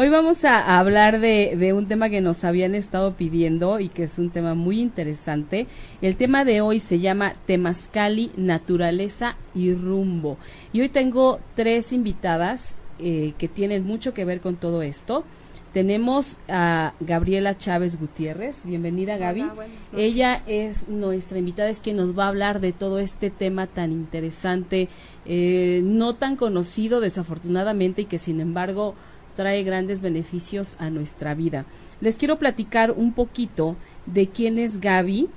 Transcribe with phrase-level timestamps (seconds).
[0.00, 4.04] Hoy vamos a hablar de, de, un tema que nos habían estado pidiendo y que
[4.04, 5.66] es un tema muy interesante.
[6.00, 10.38] El tema de hoy se llama Temascali, Naturaleza y Rumbo.
[10.72, 15.24] Y hoy tengo tres invitadas eh, que tienen mucho que ver con todo esto.
[15.72, 18.62] Tenemos a Gabriela Chávez Gutiérrez.
[18.64, 19.42] Bienvenida, Gaby.
[19.42, 23.66] Hola, Ella es nuestra invitada, es quien nos va a hablar de todo este tema
[23.66, 24.88] tan interesante,
[25.26, 28.94] eh, no tan conocido desafortunadamente y que sin embargo
[29.38, 31.64] trae grandes beneficios a nuestra vida.
[32.00, 35.28] Les quiero platicar un poquito de quién es Gaby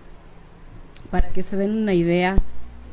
[1.12, 2.36] para que se den una idea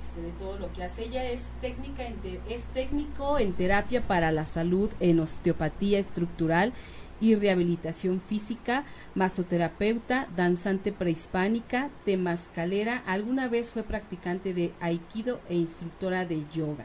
[0.03, 1.05] este, de todo lo que hace.
[1.05, 2.17] Ella es, técnica en
[2.51, 6.75] es técnico en terapia para la salud en osteopatía estructural
[7.23, 8.85] y rehabilitación física,
[9.15, 16.85] masoterapeuta, danzante prehispánica, temascalera, alguna vez fue practicante de aikido e instructora de yoga.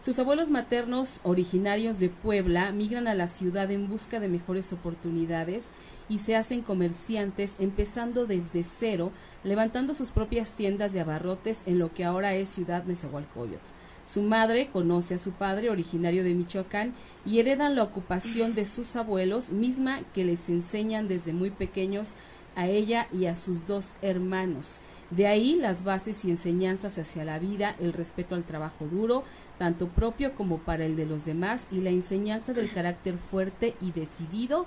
[0.00, 5.68] Sus abuelos maternos, originarios de Puebla, migran a la ciudad en busca de mejores oportunidades
[6.08, 9.12] y se hacen comerciantes empezando desde cero,
[9.44, 13.62] levantando sus propias tiendas de abarrotes en lo que ahora es Ciudad Nezahualcóyotl.
[14.06, 16.94] Su madre conoce a su padre, originario de Michoacán,
[17.26, 22.14] y heredan la ocupación de sus abuelos, misma que les enseñan desde muy pequeños
[22.56, 24.78] a ella y a sus dos hermanos.
[25.10, 29.24] De ahí las bases y enseñanzas hacia la vida, el respeto al trabajo duro,
[29.60, 33.92] tanto propio como para el de los demás, y la enseñanza del carácter fuerte y
[33.92, 34.64] decidido,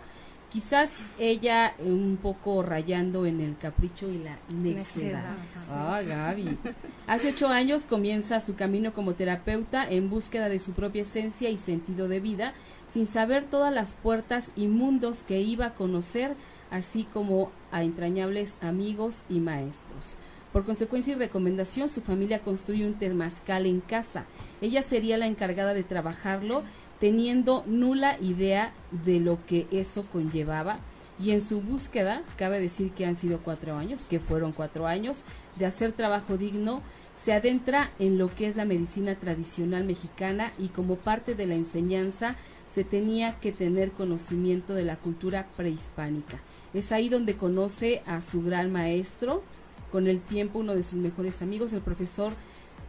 [0.51, 5.35] quizás ella un poco rayando en el capricho y la necedad.
[5.67, 6.59] Ah, Gaby.
[7.07, 11.57] Hace ocho años comienza su camino como terapeuta en búsqueda de su propia esencia y
[11.57, 12.53] sentido de vida,
[12.93, 16.35] sin saber todas las puertas y mundos que iba a conocer,
[16.69, 20.17] así como a entrañables amigos y maestros.
[20.53, 24.25] Por consecuencia y recomendación, su familia construye un temazcal en casa.
[24.62, 26.64] Ella sería la encargada de trabajarlo,
[27.00, 28.72] teniendo nula idea
[29.03, 30.78] de lo que eso conllevaba.
[31.19, 35.24] Y en su búsqueda, cabe decir que han sido cuatro años, que fueron cuatro años,
[35.58, 36.84] de hacer trabajo digno,
[37.16, 41.56] se adentra en lo que es la medicina tradicional mexicana y como parte de la
[41.56, 42.35] enseñanza
[42.72, 46.40] se tenía que tener conocimiento de la cultura prehispánica.
[46.74, 49.44] Es ahí donde conoce a su gran maestro,
[49.93, 52.33] con el tiempo uno de sus mejores amigos, el profesor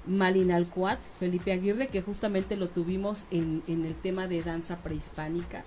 [0.06, 5.64] Malinalcuat, Felipe Aguirre, que justamente lo tuvimos en, el tema de danza prehispánica.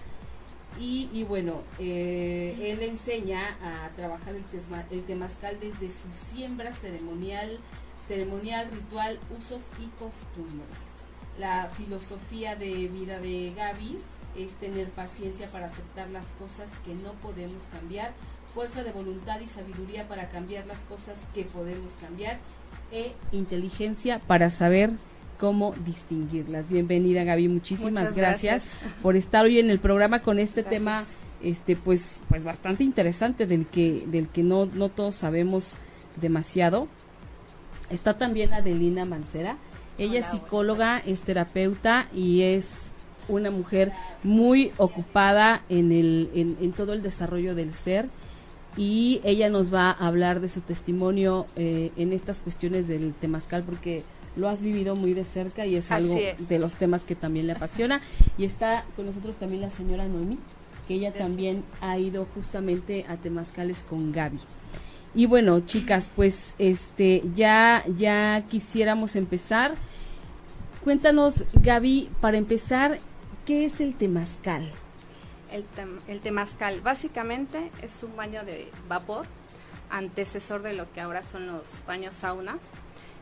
[0.79, 6.73] Y, y bueno, eh, él enseña a trabajar el, tesma, el temazcal desde su siembra
[6.73, 7.59] ceremonial,
[8.01, 10.89] ceremonial, ritual, usos y costumbres.
[11.37, 13.97] La filosofía de vida de Gaby
[14.37, 18.13] es tener paciencia para aceptar las cosas que no podemos cambiar,
[18.53, 22.39] fuerza de voluntad y sabiduría para cambiar las cosas que podemos cambiar
[22.91, 24.91] e inteligencia para saber
[25.39, 26.69] cómo distinguirlas.
[26.69, 28.65] Bienvenida Gaby, muchísimas gracias.
[28.65, 28.93] gracias.
[29.01, 30.81] por estar hoy en el programa con este Gracias.
[30.81, 31.03] tema
[31.41, 35.77] este pues pues bastante interesante del que del que no no todos sabemos
[36.15, 36.87] demasiado.
[37.89, 39.57] Está también Adelina Mancera.
[39.97, 42.93] Ella es psicóloga, es terapeuta y es
[43.29, 43.91] una mujer
[44.23, 48.09] muy ocupada en, el, en, en todo el desarrollo del ser
[48.77, 53.63] y ella nos va a hablar de su testimonio eh, en estas cuestiones del temazcal
[53.63, 54.03] porque
[54.35, 56.47] lo has vivido muy de cerca y es algo es.
[56.47, 57.99] de los temas que también le apasiona
[58.37, 60.37] y está con nosotros también la señora Noemí
[60.87, 61.27] que ella Gracias.
[61.27, 64.39] también ha ido justamente a temazcales con Gaby
[65.15, 69.73] y bueno chicas pues este ya ya quisiéramos empezar
[70.83, 72.99] cuéntanos Gaby para empezar
[73.47, 74.69] qué es el temazcal
[75.51, 79.25] El, tem- temazcal básicamente es un baño de vapor,
[79.89, 82.57] antecesor de lo que ahora son los baños saunas.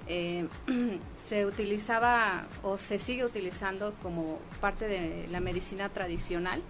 [0.07, 0.47] Eh,
[1.15, 6.61] se utilizaba o se sigue utilizando como parte de la medicina tradicional.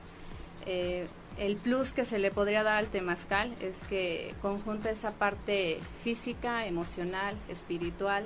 [0.65, 5.79] Eh, el plus que se le podría dar al temazcal es que conjunta esa parte
[6.03, 8.25] física, emocional, espiritual.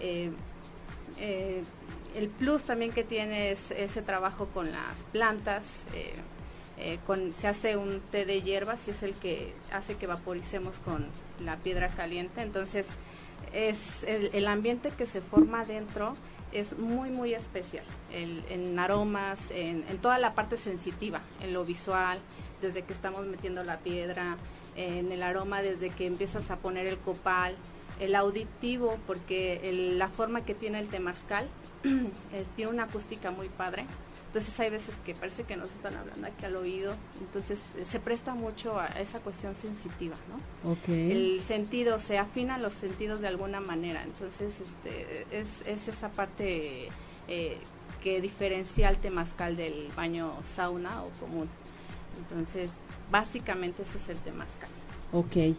[0.00, 1.62] eh,
[2.14, 6.12] el plus también que tiene es ese trabajo con las plantas, eh,
[6.78, 10.78] eh, con, se hace un té de hierbas y es el que hace que vaporicemos
[10.80, 11.06] con
[11.44, 12.42] la piedra caliente.
[12.42, 12.88] Entonces,
[13.52, 16.14] es el, ambiente que se forma dentro
[16.52, 17.84] es muy, muy especial.
[18.10, 22.18] en aromas, en, toda la parte sensitiva, en lo visual,
[22.60, 24.36] desde que estamos metiendo la piedra,
[24.76, 27.56] en el aroma desde que empiezas a poner el copal,
[28.02, 31.48] el auditivo, porque la forma que tiene el temazcal
[32.56, 33.86] tiene una acústica muy padre.
[34.26, 38.00] Entonces hay veces que parece que nos están hablando aquí al oído, entonces eh, se
[38.00, 40.72] presta mucho a esa cuestión sensitiva, ¿no?
[40.88, 46.88] El sentido, se afinan los sentidos de alguna manera, entonces este, es, es esa parte
[47.28, 47.58] eh,
[48.02, 51.48] que diferencia el temazcal del baño sauna o común.
[52.16, 52.70] Entonces,
[53.10, 54.70] básicamente ese es el temazcal.
[55.12, 55.56] Ok.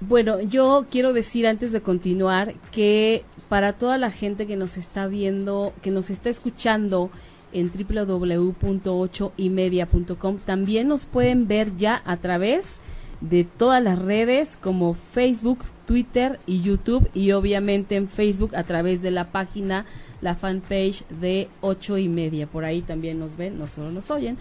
[0.00, 5.06] Bueno, yo quiero decir antes de continuar que para toda la gente que nos está
[5.06, 7.08] viendo, que nos está escuchando
[7.52, 12.82] en www.8ymedia.com, también nos pueden ver ya a través
[13.22, 19.00] de todas las redes como Facebook, Twitter y YouTube y obviamente en Facebook a través
[19.00, 19.86] de la página,
[20.20, 22.46] la fanpage de 8 y media.
[22.46, 24.36] Por ahí también nos ven, no solo nos oyen.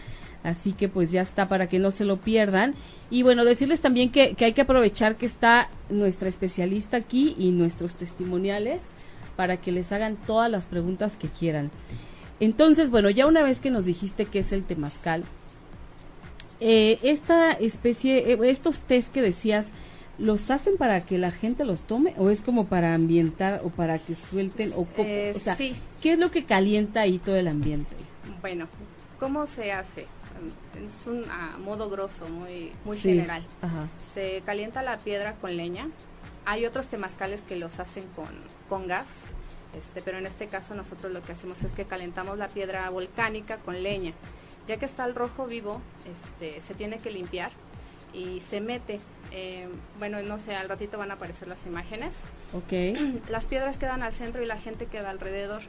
[0.45, 2.75] Así que pues ya está para que no se lo pierdan.
[3.09, 7.95] Y bueno, decirles también que, hay que aprovechar que está nuestra especialista aquí y nuestros
[7.95, 8.92] testimoniales
[9.36, 11.71] para que les hagan todas las preguntas que quieran.
[12.39, 15.24] Entonces, bueno, ya una vez que nos dijiste que es el temazcal,
[16.59, 19.71] eh, esta especie, eh, estos test que decías,
[20.19, 23.98] ¿los hacen para que la gente los tome o es como para ambientar o para
[23.98, 27.95] que suelten o, eh, o sea, qué es lo que calienta ahí todo el ambiente?
[28.41, 28.68] Bueno,
[29.19, 30.07] ¿cómo se hace?
[30.75, 33.43] Es un a modo grosso, muy, muy general.
[34.13, 35.89] Se calienta la piedra con leña.
[36.45, 38.29] Hay otros temazcales que los hacen con,
[38.69, 39.07] con gas,
[39.77, 43.57] este, pero en este caso nosotros lo que hacemos es que calentamos la piedra volcánica
[43.57, 44.13] con leña.
[44.67, 47.51] Ya que está el rojo vivo, este, se tiene que limpiar
[48.13, 48.99] y se mete.
[49.31, 49.67] Eh,
[49.99, 52.15] bueno, no sé, al ratito van a aparecer las imágenes.
[52.53, 52.97] Ok.
[53.29, 55.61] Las piedras quedan al centro y la gente queda alrededor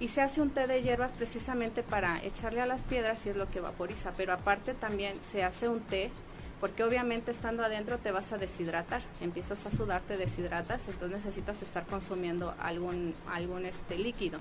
[0.00, 3.36] y se hace un té de hierbas precisamente para echarle a las piedras y es
[3.36, 6.10] lo que vaporiza, pero aparte también se hace un té
[6.58, 11.62] porque obviamente estando adentro te vas a deshidratar, empiezas a sudar, te deshidratas, entonces necesitas
[11.62, 14.38] estar consumiendo algún, algún este líquido.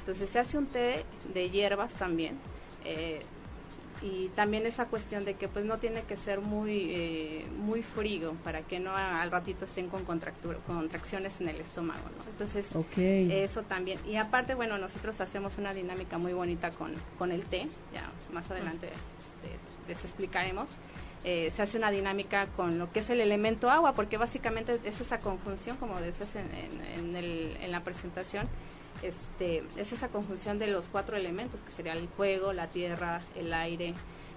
[0.00, 1.04] Entonces se hace un té
[1.34, 2.38] de hierbas también,
[2.84, 3.20] eh,
[4.02, 8.34] y también esa cuestión de que pues no tiene que ser muy eh, muy frío
[8.44, 12.30] para que no al ratito estén con contracciones en el estómago ¿no?
[12.30, 12.74] entonces
[13.32, 13.98] eso también.
[14.06, 18.50] Y aparte bueno nosotros hacemos una dinámica muy bonita con, con el té ya más
[18.50, 18.88] adelante
[19.18, 20.70] este, les explicaremos.
[21.24, 25.00] Eh, se hace una dinámica con lo que es el elemento agua porque básicamente es
[25.00, 28.46] esa conjunción como decías en, en la presentación
[29.02, 33.52] este, es esa conjunción de los cuatro elementos, que sería el fuego, la tierra, el
[33.52, 33.94] aire,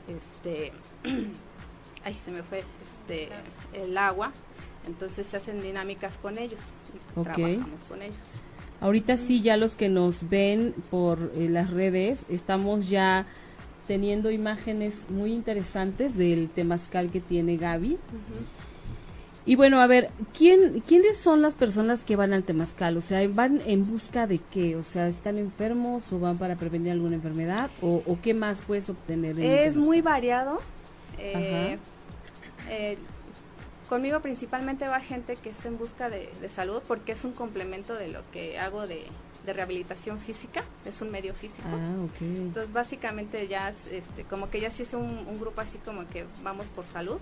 [0.07, 0.71] este,
[2.03, 3.29] ahí se me fue, este,
[3.73, 4.31] el agua.
[4.87, 6.61] Entonces se hacen dinámicas con ellos,
[7.13, 8.15] trabajamos con ellos.
[8.81, 13.27] Ahorita sí, ya los que nos ven por eh, las redes, estamos ya
[13.87, 17.97] teniendo imágenes muy interesantes del temazcal que tiene Gaby.
[19.49, 22.95] Y bueno, a ver, ¿quién, ¿quiénes son las personas que van al Temazcal?
[22.97, 24.75] O sea, ¿van en busca de qué?
[24.75, 27.71] O sea, ¿están enfermos o van para prevenir alguna enfermedad?
[27.81, 29.39] ¿O, qué más puedes obtener?
[29.39, 30.61] es muy variado.
[31.17, 31.79] Eh,
[32.69, 32.99] eh,
[33.89, 38.09] conmigo principalmente va gente que está en busca de, salud porque es un complemento de
[38.09, 39.07] lo que hago de,
[39.47, 41.67] rehabilitación física, es un medio físico.
[41.71, 42.37] Ah, okay.
[42.37, 46.25] Entonces, básicamente ya, este, como que ya sí es un, un grupo así como que
[46.43, 47.19] vamos por salud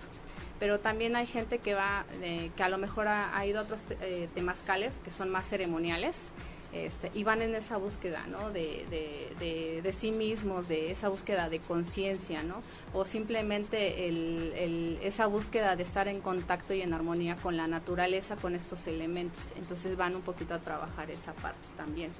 [0.60, 3.82] pero también hay gente que va, eh, que a lo mejor ha, ido a otros
[4.02, 6.32] eh, temazcales que son más ceremoniales
[6.74, 8.52] este, y van en esa búsqueda, ¿no?
[8.52, 12.62] De, de, de, sí mismos, de esa búsqueda de conciencia, ¿no?
[12.94, 18.36] O simplemente el, esa búsqueda de estar en contacto y en armonía con la naturaleza,
[18.36, 19.54] con estos elementos.
[19.56, 22.12] Entonces van un poquito a trabajar esa parte también.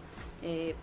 [0.42, 0.76] Eh,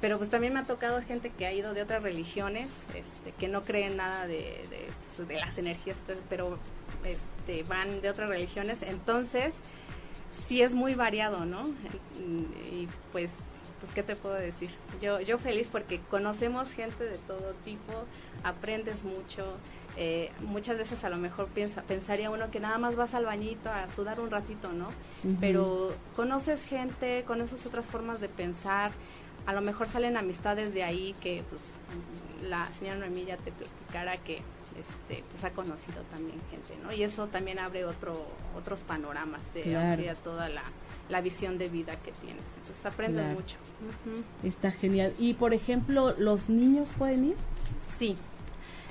[0.00, 3.48] pero pues también me ha tocado gente que ha ido de otras religiones, este, que
[3.48, 5.96] no creen nada de, de, pues, de las energías,
[6.28, 6.56] pero
[7.04, 9.54] este, van de otras religiones, entonces
[10.46, 11.68] sí es muy variado, ¿no?
[12.70, 13.34] Y, pues,
[13.80, 14.70] pues, ¿qué te puedo decir?
[15.00, 17.92] Yo, yo feliz porque conocemos gente de todo tipo,
[18.42, 19.56] aprendes mucho,
[19.96, 23.70] eh, muchas veces a lo mejor piensa, pensaría uno que nada más vas al bañito
[23.70, 24.88] a sudar un ratito, ¿no?
[25.40, 28.90] Pero conoces gente, conoces otras formas de pensar,
[29.46, 31.62] a lo mejor salen amistades de ahí que pues,
[32.50, 34.42] la señora Noemí ya te platicara que
[34.78, 36.92] este, pues ha conocido también gente, ¿no?
[36.92, 40.02] Y eso también abre otro, otros panoramas, te claro.
[40.22, 42.44] toda la, visión de vida que tienes.
[42.56, 43.56] Entonces aprendes mucho.
[44.42, 45.14] Está genial.
[45.18, 47.36] Y por ejemplo, ¿los niños pueden ir?
[47.98, 48.16] Sí.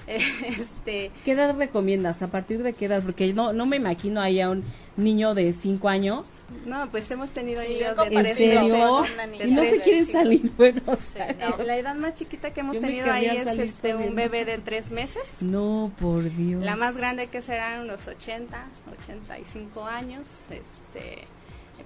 [0.47, 2.21] Este, ¿Qué edad recomiendas?
[2.21, 3.03] ¿A partir de qué edad?
[3.03, 4.63] Porque no, no me imagino ahí a un
[4.95, 6.25] niño de 5 años.
[6.65, 9.03] no, pues hemos tenido Sí, niños de ¿En serio?
[9.43, 10.51] Y no se quieren salir.
[10.57, 11.35] Bueno, o sea,
[11.65, 14.91] La edad más chiquita que hemos Yo tenido ahí es este un bebé de tres
[14.91, 15.35] meses.
[15.41, 16.63] no, por Dios.
[16.63, 18.65] La más grande que serán unos 80,
[19.03, 21.23] 85 años, este,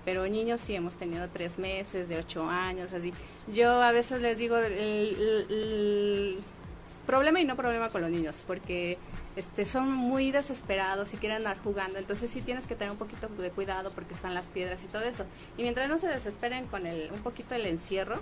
[0.06, 3.12] pero niños sí hemos tenido tres meses, de ocho años, así.
[3.54, 6.38] Yo a veces les digo el, el- el
[7.06, 8.98] problema y no problema con los niños, porque
[9.36, 13.28] este, son muy desesperados y quieren andar jugando, entonces sí tienes que tener un poquito
[13.28, 15.26] de cuidado porque están las piedras y todo eso.
[15.58, 18.20] Y mientras no se desesperen con el, un poquito el encierro,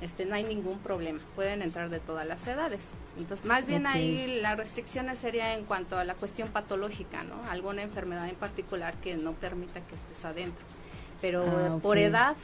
[0.00, 2.80] este, no hay ningún problema, pueden entrar de todas las edades.
[3.18, 3.92] Entonces, más bien Ok.
[3.94, 7.34] ahí las restricciones sería en cuanto a la cuestión patológica, ¿no?
[7.50, 10.64] Alguna enfermedad en particular que no permita que estés adentro.
[11.20, 12.34] Pero Ah, por edad,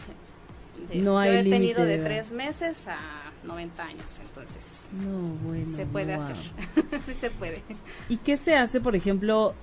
[0.90, 2.98] de- No yo he tenido de tres meses a
[3.46, 5.76] 90 años, entonces No, bueno.
[5.76, 6.24] se puede wow.
[6.24, 6.36] hacer.
[7.06, 7.62] sí se puede.
[8.08, 9.54] ¿Y qué se hace, por ejemplo,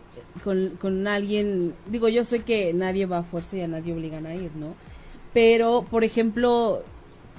[0.43, 1.73] con, con alguien?
[1.87, 4.75] Digo, yo sé que nadie va a fuerza y a nadie obligan a ir, ¿no?
[5.33, 6.83] Pero, por ejemplo,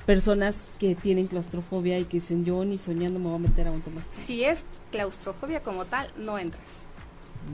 [0.06, 3.70] personas que tienen claustrofobia y que dicen, yo ni soñando me voy a meter a
[3.70, 4.14] un temazcal.
[4.24, 6.82] Si es claustrofobia como tal, no entras.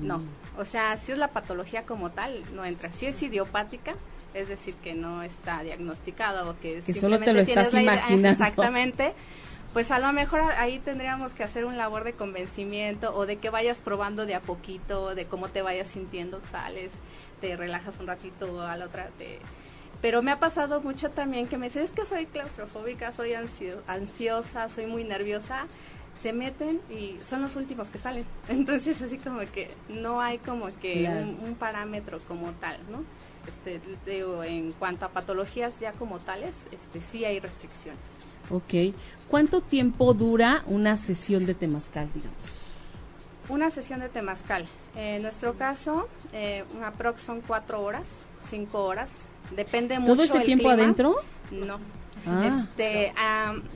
[0.03, 0.19] No.
[0.19, 0.27] Mm.
[0.59, 2.95] O sea, si es la patología como tal, no entras.
[2.95, 3.95] Si es idiopática,
[4.35, 8.29] es decir, que no está diagnosticado o que, Que solo te lo estás idea- imaginando.
[8.29, 9.13] Exactamente.
[9.73, 13.51] Pues a lo mejor ahí tendríamos que hacer un labor de convencimiento o de que
[13.51, 16.91] vayas probando de a poquito, de cómo te vayas sintiendo, sales,
[17.41, 19.39] te relajas un ratito, a la otra te...
[20.03, 23.83] Pero me ha pasado mucho también que me dicen, es que soy claustrofóbica, soy ansio-
[23.87, 25.67] ansiosa, soy muy nerviosa.
[26.21, 28.25] Se meten y son los últimos que salen.
[28.49, 31.21] Entonces así como que no hay como que Claro.
[31.21, 33.05] un, un parámetro como tal, ¿no?
[33.51, 38.01] Este, digo, en cuanto a patologías ya como tales, este, sí hay restricciones.
[38.51, 38.95] Ok.
[39.29, 42.45] ¿Cuánto tiempo dura una sesión de temazcal, digamos?
[43.49, 44.67] Una sesión de temazcal.
[44.95, 48.09] En nuestro caso, eh, un aprox son cuatro horas,
[48.49, 49.11] cinco horas.
[49.55, 50.75] Depende mucho ¿Todo ese el tiempo clima.
[50.83, 51.17] adentro?
[51.51, 51.81] No.
[52.27, 52.65] Ah.
[52.69, 53.13] Este,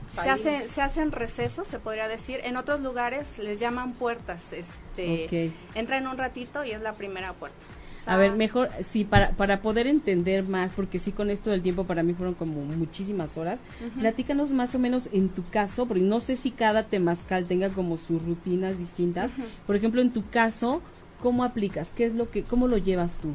[0.07, 2.39] se, hacen, se hacen recesos, se podría decir.
[2.43, 4.53] En otros lugares les llaman puertas.
[4.53, 5.53] Este, Ok.
[5.75, 7.57] Entran un ratito y es la primera puerta.
[8.07, 11.85] A ver, mejor, sí, para, para poder entender más, porque sí, con esto del tiempo
[11.85, 13.59] para mí fueron como muchísimas horas,
[13.97, 17.97] platícanos más o menos en tu caso, porque no sé si cada temazcal tenga como
[17.97, 19.31] sus rutinas distintas.
[19.65, 20.81] Por ejemplo, en tu caso,
[21.21, 21.91] ¿cómo aplicas?
[21.95, 23.33] ¿Qué es lo que, cómo lo llevas tú?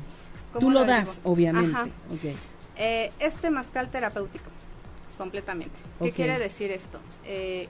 [0.53, 1.77] ¿cómo Tú lo das, obviamente.
[1.77, 1.85] Ajá.
[2.11, 2.35] Ok.
[2.77, 4.51] Eh, es temazcal terapéutico,
[5.19, 5.75] completamente.
[5.99, 6.15] ¿Qué Ok.
[6.15, 6.99] quiere decir esto?
[7.25, 7.69] Eh,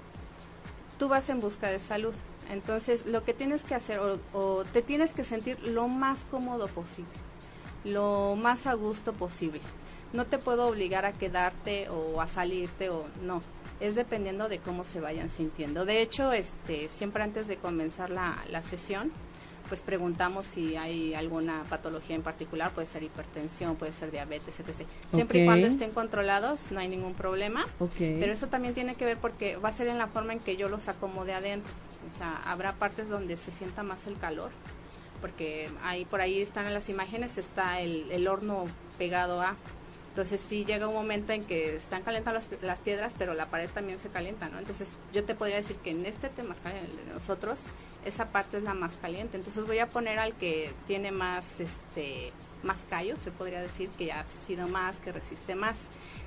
[0.99, 2.15] tú vas en busca de salud.
[2.51, 6.69] Entonces, lo que tienes que hacer o, o te tienes que sentir lo más cómodo
[6.69, 7.11] posible,
[7.85, 9.61] lo más a gusto posible.
[10.13, 13.43] No te puedo obligar a quedarte o a salirte o no.
[13.79, 15.85] Es dependiendo de cómo se vayan sintiendo.
[15.85, 19.13] De hecho, este, siempre antes de comenzar la, la sesión,
[19.71, 24.85] pues preguntamos si hay alguna patología en particular, puede ser hipertensión, puede ser diabetes, etc.
[25.15, 27.67] Siempre y cuando estén controlados, no hay ningún problema.
[27.79, 27.95] Ok.
[27.97, 30.57] Pero eso también tiene que ver porque va a ser en la forma en que
[30.57, 31.73] yo los acomode adentro.
[32.07, 34.51] O sea, habrá partes donde se sienta más el calor,
[35.21, 38.67] porque ahí por ahí están en las imágenes, está el, el horno
[38.99, 39.57] pegado a.
[40.11, 43.71] Entonces sí llega un momento en que están calentando las, las piedras, pero la pared
[43.71, 44.59] también se calienta, ¿no?
[44.59, 47.61] Entonces yo te podría decir que en este tema, en el de nosotros,
[48.05, 49.37] esa parte es la más caliente.
[49.37, 52.33] Entonces voy a poner al que tiene más, este,
[52.65, 55.77] más callo, se podría decir, que ya ha asistido más, que resiste más.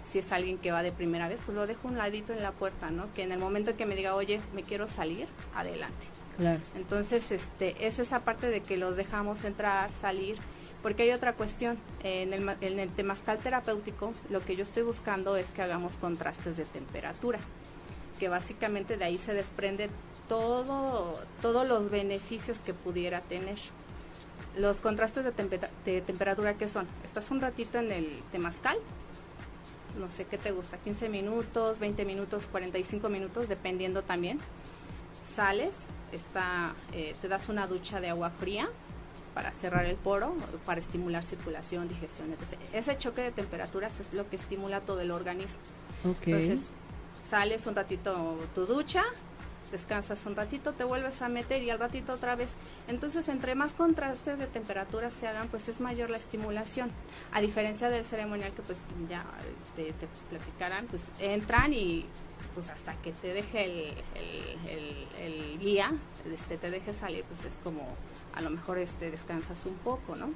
[0.06, 2.54] Si es alguien que va de primera vez, pues lo dejo un ladito en la
[2.54, 3.12] puerta, ¿no?
[3.14, 6.08] Que en el momento que me diga, oye, me quiero salir, adelante.
[6.38, 6.62] Claro.
[6.76, 10.38] Entonces, este, es esa parte de que los dejamos entrar, salir,
[10.84, 11.78] porque hay otra cuestión.
[12.04, 16.66] En el, en temazcal terapéutico, lo que yo estoy buscando es que hagamos contrastes de
[16.66, 17.40] temperatura,
[18.20, 19.90] que básicamente de ahí se desprende
[20.28, 23.58] todo, todos los beneficios que pudiera tener.
[24.58, 26.86] Los contrastes de, tempera- de temperatura, ¿qué son?
[27.04, 28.78] Estás un ratito en el temazcal,
[29.98, 34.40] no sé qué te gusta, 15 minutos, 20 minutos, 45 minutos, dependiendo también.
[35.28, 35.72] Sales,
[36.12, 38.68] está, eh, te das una ducha de agua fría
[39.34, 40.36] para cerrar el poro,
[40.66, 42.60] para estimular circulación, digestión, etc.
[42.74, 45.60] Ese choque de temperaturas es lo que estimula todo el organismo.
[46.06, 46.28] Ok.
[46.28, 46.62] Entonces,
[47.28, 49.04] sales un ratito tu ducha,
[49.72, 52.52] descansas un ratito, te vuelves a meter y al ratito otra vez.
[52.88, 56.92] Entonces, entre más contrastes de temperatura se hagan, pues es mayor la estimulación.
[57.32, 58.78] A diferencia del ceremonial que pues
[59.10, 59.26] ya
[59.66, 62.06] este, te platicarán, pues entran y
[62.54, 65.08] pues hasta que te deje el, el- el-
[65.54, 65.92] el guía,
[66.32, 67.82] este, te deje salir, pues es como
[68.34, 70.32] a lo mejor este descansas un poco, ¿no?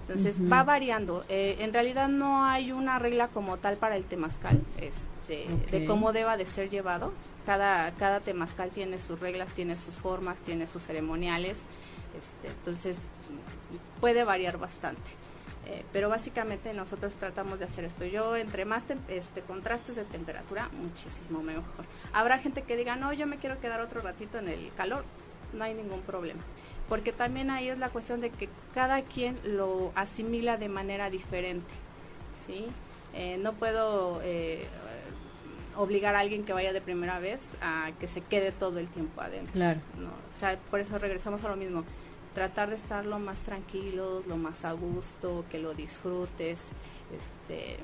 [0.00, 1.24] Entonces va variando.
[1.28, 6.12] Eh, en realidad no hay una regla como tal para el temazcal, este, de cómo
[6.12, 7.12] deba de ser llevado.
[7.46, 11.58] Cada, cada temazcal tiene sus reglas, tiene sus formas, tiene sus ceremoniales.
[12.18, 12.98] Este, entonces
[14.00, 15.10] puede variar bastante.
[15.66, 18.04] Eh, pero básicamente nosotros tratamos de hacer esto.
[18.04, 21.84] Yo entre más este, contrastes de temperatura, muchísimo mejor.
[22.12, 25.04] Habrá gente que diga, no, yo me quiero quedar otro ratito en el calor,
[25.52, 26.42] no hay ningún problema.
[26.90, 31.72] Porque también ahí es la cuestión de que cada quien lo asimila de manera diferente.
[32.46, 32.66] ¿sí?
[33.14, 34.66] Eh, no puedo eh,
[35.76, 39.22] obligar a alguien que vaya de primera vez a que se quede todo el tiempo
[39.22, 39.52] adentro.
[39.52, 39.80] Claro.
[40.34, 41.84] O sea, por eso regresamos a lo mismo
[42.34, 46.60] tratar de estar lo más tranquilos, lo más a gusto, que lo disfrutes,
[47.16, 47.76] este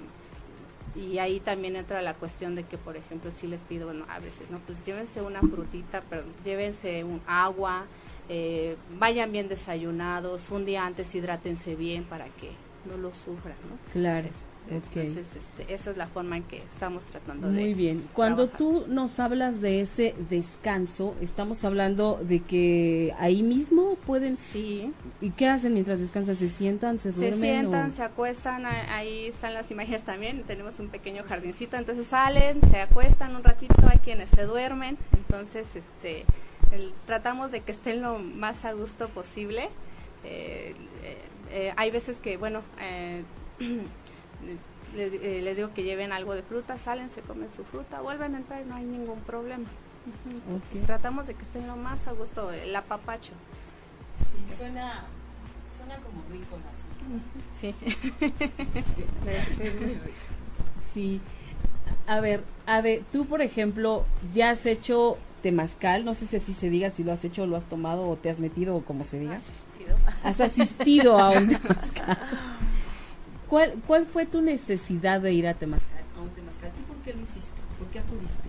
[0.94, 4.18] y ahí también entra la cuestión de que por ejemplo si les pido bueno a
[4.18, 7.84] veces no pues llévense una frutita pero llévense un agua
[8.28, 12.50] eh, vayan bien desayunados un día antes hidrátense bien para que
[12.88, 14.28] no lo sufran no claro
[14.68, 17.60] entonces, este, esa es la forma en que estamos tratando de.
[17.60, 18.08] Muy bien.
[18.12, 24.36] Cuando tú nos hablas de ese descanso, estamos hablando de que ahí mismo pueden.
[24.36, 24.92] Sí.
[25.20, 26.34] ¿Y qué hacen mientras descansan?
[26.34, 26.98] ¿Se sientan?
[26.98, 27.40] ¿Se duermen?
[27.40, 28.66] Se sientan, se acuestan.
[28.66, 30.42] Ahí están las imágenes también.
[30.42, 31.76] Tenemos un pequeño jardincito.
[31.76, 33.74] Entonces salen, se acuestan un ratito.
[33.88, 34.98] Hay quienes se duermen.
[35.16, 36.24] Entonces, este.
[37.06, 39.68] Tratamos de que estén lo más a gusto posible.
[40.24, 41.18] Eh, eh,
[41.50, 42.62] eh, hay veces que, bueno,
[44.94, 48.38] Eh, les, digo que lleven algo de fruta, salen, se comen su fruta, vuelven a
[48.38, 49.64] entrar y no hay ningún problema.
[50.86, 53.32] tratamos de que estén lo más a gusto, el apapacho.
[54.18, 55.04] Sí, suena,
[55.76, 56.56] suena como rico
[57.52, 57.74] Sí.
[60.82, 61.20] sí.
[62.06, 66.70] A ver, Ade, tú por ejemplo, ya has hecho temazcal, no sé si así se
[66.70, 69.04] diga, si lo has hecho, o lo has tomado o te has metido o como
[69.04, 69.36] se diga.
[69.36, 69.96] Asistido.
[70.24, 72.18] Has asistido a un temazcal.
[73.48, 76.72] ¿Cuál, ¿Cuál fue tu necesidad de ir a Temazcal, a un Temazcal?
[76.76, 77.60] ¿Y por qué lo hiciste?
[77.78, 78.48] ¿Por qué acudiste?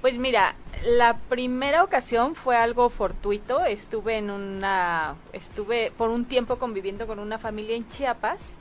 [0.00, 0.54] Pues mira,
[0.86, 3.62] la primera ocasión fue algo fortuito.
[3.66, 8.54] Estuve en una, estuve por un tiempo conviviendo con una familia en Chiapas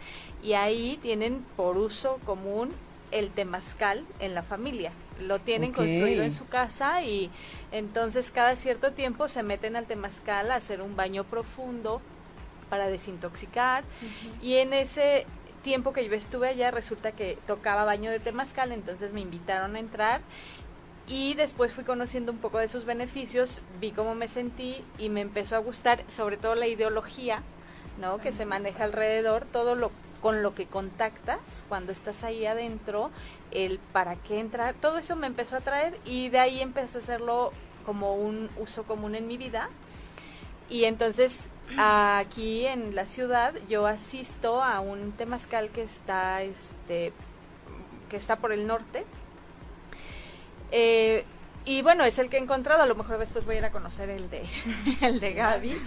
[0.43, 2.71] y ahí tienen por uso común
[3.12, 4.91] el temazcal en la familia.
[5.19, 7.30] Lo tienen construido en su casa y
[7.71, 12.02] entonces cada cierto tiempo se meten al temazcal a hacer un baño profundo
[12.69, 13.84] para desintoxicar.
[14.41, 15.26] Y en ese
[15.63, 19.80] tiempo que yo estuve allá resulta que tocaba baño de temazcal, entonces me invitaron a
[19.80, 20.21] entrar
[21.08, 25.21] y después fui conociendo un poco de sus beneficios, vi cómo me sentí y me
[25.21, 27.41] empezó a gustar sobre todo la ideología,
[28.00, 28.19] ¿no?
[28.19, 33.12] que se maneja alrededor, todo lo con lo que contactas cuando estás ahí adentro,
[33.51, 37.01] el para qué entrar, todo eso me empezó a traer y de ahí empecé a
[37.01, 37.51] hacerlo
[37.86, 39.69] como un uso común en mi vida.
[40.69, 47.13] Y entonces aquí en la ciudad yo asisto a un temazcal que está este
[48.10, 49.05] que está por el norte
[50.71, 51.25] eh,
[51.65, 52.84] y bueno es el que he encontrado.
[52.84, 54.43] A lo mejor después voy a ir a conocer el de
[55.02, 55.78] el de Gaby.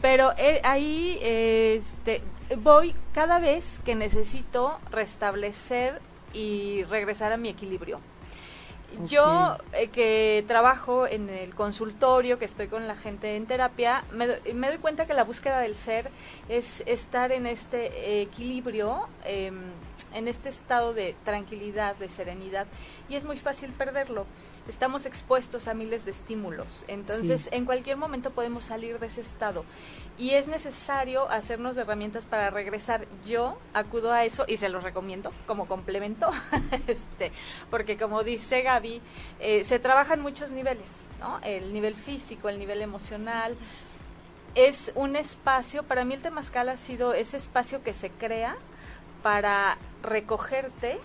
[0.00, 2.22] Pero eh, ahí este
[2.58, 6.00] voy cada vez que necesito restablecer
[6.34, 8.00] y regresar a mi equilibrio.
[9.06, 14.26] Yo eh, que trabajo en el consultorio, que estoy con la gente en terapia, me,
[14.26, 16.10] doy cuenta que la búsqueda del ser
[16.48, 19.62] es estar en este equilibrio, em,
[20.12, 22.66] en este estado de tranquilidad, de serenidad,
[23.08, 24.26] y es muy fácil perderlo
[24.68, 26.84] estamos expuestos a miles de estímulos.
[26.88, 29.64] Entonces, en cualquier momento podemos salir de ese estado.
[30.18, 33.06] Y es necesario hacernos herramientas para regresar.
[33.26, 36.30] Yo acudo a eso y se los recomiendo como complemento,
[36.86, 37.32] este,
[37.70, 39.00] porque como dice Gaby,
[39.40, 41.40] eh, se trabajan muchos niveles, ¿no?
[41.42, 43.56] El nivel físico, el nivel emocional.
[44.54, 48.56] Es un espacio, para mí el Temazcal ha sido ese espacio que se crea
[49.22, 51.00] para recogerte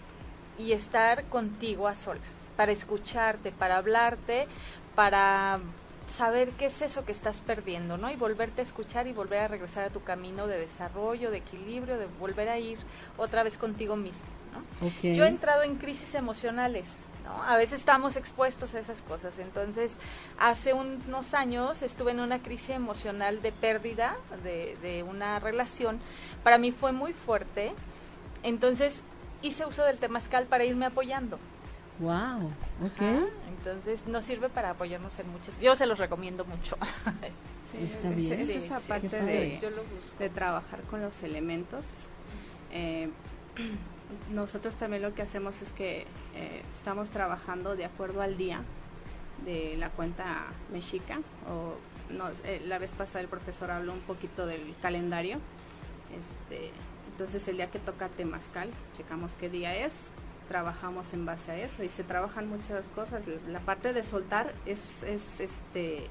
[0.57, 4.47] y estar contigo a solas para escucharte, para hablarte,
[4.95, 5.59] para
[6.07, 8.09] saber qué es eso que estás perdiendo, ¿no?
[8.09, 11.97] Y volverte a escuchar y volver a regresar a tu camino de desarrollo, de equilibrio,
[11.97, 12.79] de volver a ir
[13.17, 14.87] otra vez contigo mismo, ¿no?
[15.15, 16.93] Yo he entrado en crisis emocionales,
[17.25, 17.43] ¿no?
[17.43, 19.37] A veces estamos expuestos a esas cosas.
[19.37, 19.97] Entonces,
[20.39, 25.99] hace unos años estuve en una crisis emocional de pérdida de, de una relación.
[26.43, 27.73] Para mí fue muy fuerte.
[28.43, 29.01] Entonces,
[29.41, 31.37] hice uso del temazcal para irme apoyando.
[31.99, 32.51] Wow,
[32.85, 33.27] ok.
[33.49, 35.59] entonces nos sirve para apoyarnos en muchas.
[35.59, 36.77] Yo se los recomiendo mucho.
[37.81, 38.33] Está bien.
[38.33, 39.59] Es, esa parte de,
[40.19, 41.85] de, trabajar con los elementos.
[42.71, 43.09] Eh,
[44.33, 46.05] nosotros también lo que hacemos es que
[46.35, 48.61] eh, estamos trabajando de acuerdo al día
[49.45, 51.19] de la cuenta mexica.
[51.49, 51.75] O
[52.13, 55.39] no, eh, la vez pasada el profesor habló un poquito del calendario
[56.17, 56.71] Este,
[57.11, 59.93] entonces el día que toca temazcal, checamos qué día es,
[60.47, 63.21] trabajamos en base a eso y se trabajan muchas cosas.
[63.47, 66.07] La parte de soltar es, es este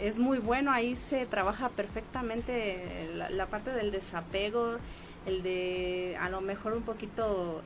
[0.00, 4.76] es muy bueno, ahí se trabaja perfectamente la, parte del desapego,
[5.26, 7.62] el de a lo mejor un poquito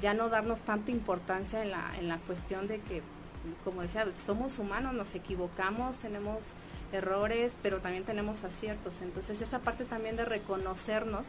[0.00, 3.02] ya no darnos tanta importancia en la, en la cuestión de que,
[3.62, 6.38] como decía, somos humanos, nos equivocamos, tenemos
[6.92, 8.94] errores, pero también tenemos aciertos.
[9.02, 11.26] Entonces esa parte también de reconocernos,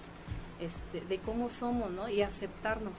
[0.59, 2.09] este, de cómo somos, ¿no?
[2.09, 2.93] Y aceptarnos.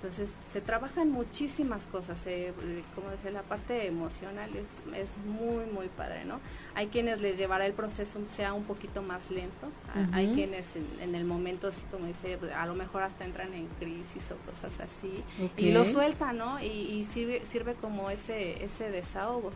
[0.00, 2.52] Entonces se trabajan muchísimas cosas, eh,
[2.94, 6.38] como decía, la parte emocional es, es muy, muy padre, ¿no?
[6.76, 9.72] Hay quienes les llevará el proceso sea un poquito más lento,
[10.12, 10.66] hay quienes
[11.00, 14.78] en, el momento, así como dice, a lo mejor hasta entran en crisis o cosas
[14.78, 15.24] así,
[15.56, 16.62] y lo sueltan, ¿no?
[16.62, 19.50] Y, sirve, sirve como ese, ese desahogo.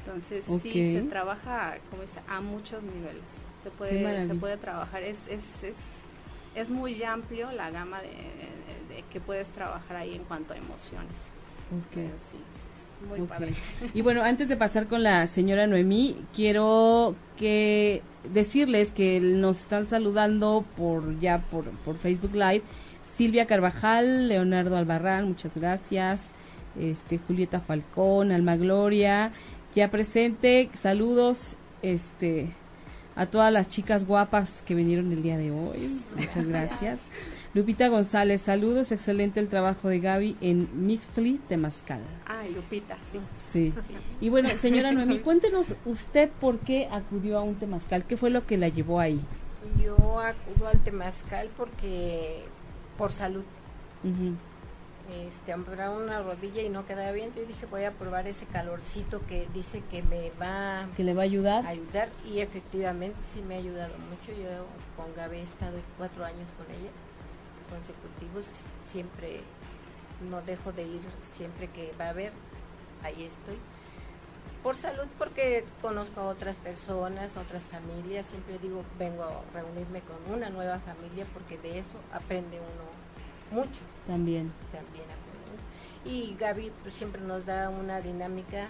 [0.00, 3.24] Entonces sí, se trabaja, como dice, a muchos niveles,
[3.64, 5.76] se puede, se puede trabajar, es, es, es,
[6.54, 8.10] es muy amplio la gama de
[9.12, 11.16] que puedes trabajar ahí en cuanto a emociones.
[13.08, 13.54] muy padre.
[13.94, 19.84] Y bueno, antes de pasar con la señora Noemí, quiero que decirles que nos están
[19.84, 22.62] saludando por ya por, por Facebook Live
[23.16, 26.32] Silvia Carvajal, Leonardo Albarrán, muchas gracias.
[26.78, 29.32] Este Julieta Falcón, Alma Gloria,
[29.74, 32.50] ya presente, saludos este
[33.14, 35.98] a todas las chicas guapas que vinieron el día de hoy.
[36.14, 37.00] Muchas gracias.
[37.56, 42.02] Lupita González, saludos, excelente el trabajo de Gaby en Mixtly, Temazcal.
[42.26, 43.18] Ay, Lupita, sí.
[43.34, 43.72] Sí.
[44.20, 48.46] Y bueno, señora Noemí, cuéntenos usted por qué acudió a un Temazcal, qué fue lo
[48.46, 49.22] que la llevó ahí.
[49.82, 52.44] Yo acudo al Temazcal porque,
[52.98, 53.44] por salud.
[55.24, 59.48] Este, una rodilla y no quedaba bien, y dije voy a probar ese calorcito que
[59.54, 63.58] dice que me va que le va a ayudar ayudar y efectivamente sí me ha
[63.58, 64.66] ayudado mucho yo
[64.96, 66.90] con Gaby he estado cuatro años con ella
[67.66, 68.46] consecutivos,
[68.84, 69.40] siempre
[70.30, 71.00] no dejo de ir,
[71.32, 72.32] siempre que va a haber,
[73.02, 73.58] ahí estoy.
[74.62, 80.34] Por salud, porque conozco a otras personas, otras familias, siempre digo, vengo a reunirme con
[80.34, 83.80] una nueva familia porque de eso aprende uno mucho.
[84.06, 84.50] También.
[84.72, 85.06] También
[86.04, 88.66] Y Gaby pues, siempre nos da una dinámica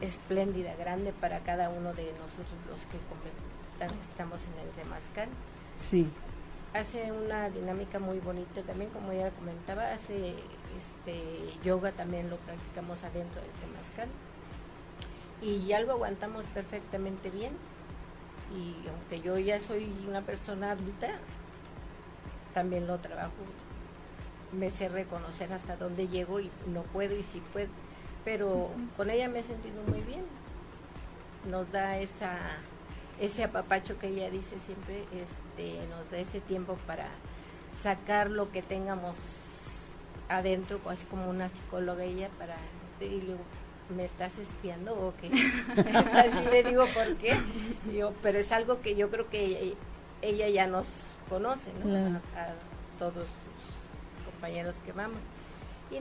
[0.00, 2.96] espléndida, grande para cada uno de nosotros los que
[4.08, 5.28] estamos en el Temascal.
[5.76, 6.08] Sí
[6.78, 10.34] hace una dinámica muy bonita también, como ya comentaba, hace
[10.76, 14.08] este yoga también lo practicamos adentro del temazcal
[15.40, 17.52] y ya lo aguantamos perfectamente bien.
[18.54, 21.08] Y aunque yo ya soy una persona adulta,
[22.54, 23.32] también lo trabajo,
[24.52, 27.68] me sé reconocer hasta dónde llego y no puedo y sí puedo,
[28.24, 30.24] pero con ella me he sentido muy bien,
[31.50, 32.38] nos da esa
[33.20, 37.08] ese apapacho que ella dice siempre este, nos da ese tiempo para
[37.80, 39.16] sacar lo que tengamos
[40.28, 42.56] adentro, así como una psicóloga ella, para
[42.90, 43.42] este, y luego,
[43.94, 45.28] ¿me estás espiando o qué?
[45.94, 47.38] así le digo, ¿por qué?
[47.94, 49.74] Yo, pero es algo que yo creo que
[50.22, 50.86] ella, ya nos
[51.28, 52.16] conoce, ¿no?
[52.36, 52.52] A,
[52.98, 55.18] todos sus compañeros que vamos.
[55.90, 55.98] Y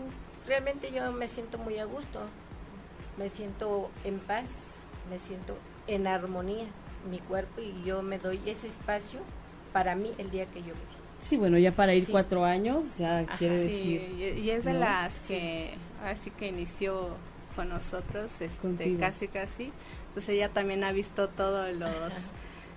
[0.47, 2.21] realmente yo me siento muy a gusto,
[3.17, 4.49] me siento en paz,
[5.09, 6.67] me siento en armonía
[7.05, 9.21] mi cuerpo y yo me doy ese espacio
[9.73, 10.95] para mí el día que yo voy.
[11.19, 14.01] Sí, bueno, ya para ir cuatro años, ya quiere decir.
[14.37, 17.09] Y, es de las que, así que inició
[17.55, 19.71] con nosotros, este, casi, casi.
[20.09, 22.13] Entonces ella también ha visto todos los,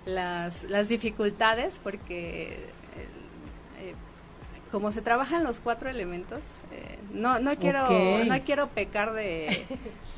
[0.05, 2.69] las, las dificultades, porque
[3.79, 3.93] eh,
[4.71, 7.87] como se trabajan los cuatro elementos, eh, no, no quiero,
[8.25, 9.65] no quiero pecar de,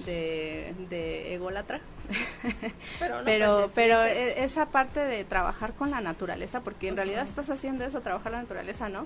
[0.05, 1.81] de, de ególatra,
[3.25, 7.83] pero, pero, e, esa parte de trabajar con la naturaleza, porque en realidad estás haciendo
[7.83, 9.05] eso, trabajar la naturaleza, ¿no?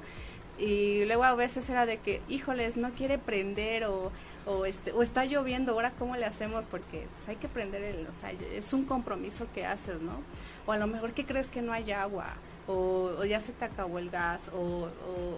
[0.58, 4.12] Y luego a veces era de que, híjoles, no quiere prender o,
[4.46, 8.08] o, este, o está lloviendo, ahora cómo le hacemos, porque pues, hay que prender, el,
[8.08, 10.22] o sea, es un compromiso que haces, ¿no?
[10.66, 12.28] O a lo mejor que crees que no hay agua,
[12.68, 14.90] o, ya se te acabó el gas, o,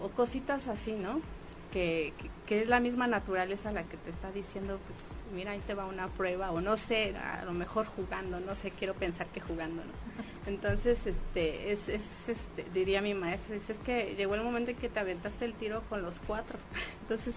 [0.03, 1.21] o, cositas así, ¿no?
[1.71, 4.97] Que, que, que, es la misma naturaleza la que te está diciendo, pues
[5.33, 8.71] mira, ahí te va una prueba, o no sé, a lo mejor jugando, no sé,
[8.71, 9.91] quiero pensar que jugando, ¿no?
[10.47, 14.77] Entonces, este, es, es este, diría mi maestro, dice, es que llegó el momento en
[14.77, 16.57] que te aventaste el tiro con los cuatro.
[17.01, 17.35] Entonces,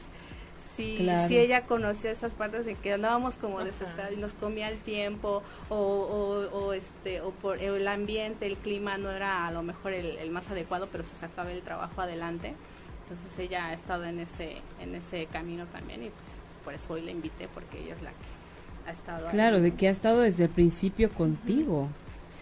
[0.77, 4.79] si, si ella conoció esas partes en que andábamos como desesperados y nos comía el
[4.79, 9.93] tiempo, o, o, este, o por el ambiente, el clima no era a lo mejor
[9.93, 12.55] el, el más adecuado, pero se sacaba el trabajo adelante.
[13.03, 17.03] Entonces ella ha estado en ese, en ese camino también y pues por eso hoy
[17.03, 20.45] la invité porque ella es la que ha estado Claro, de que ha estado desde
[20.45, 21.89] el principio contigo.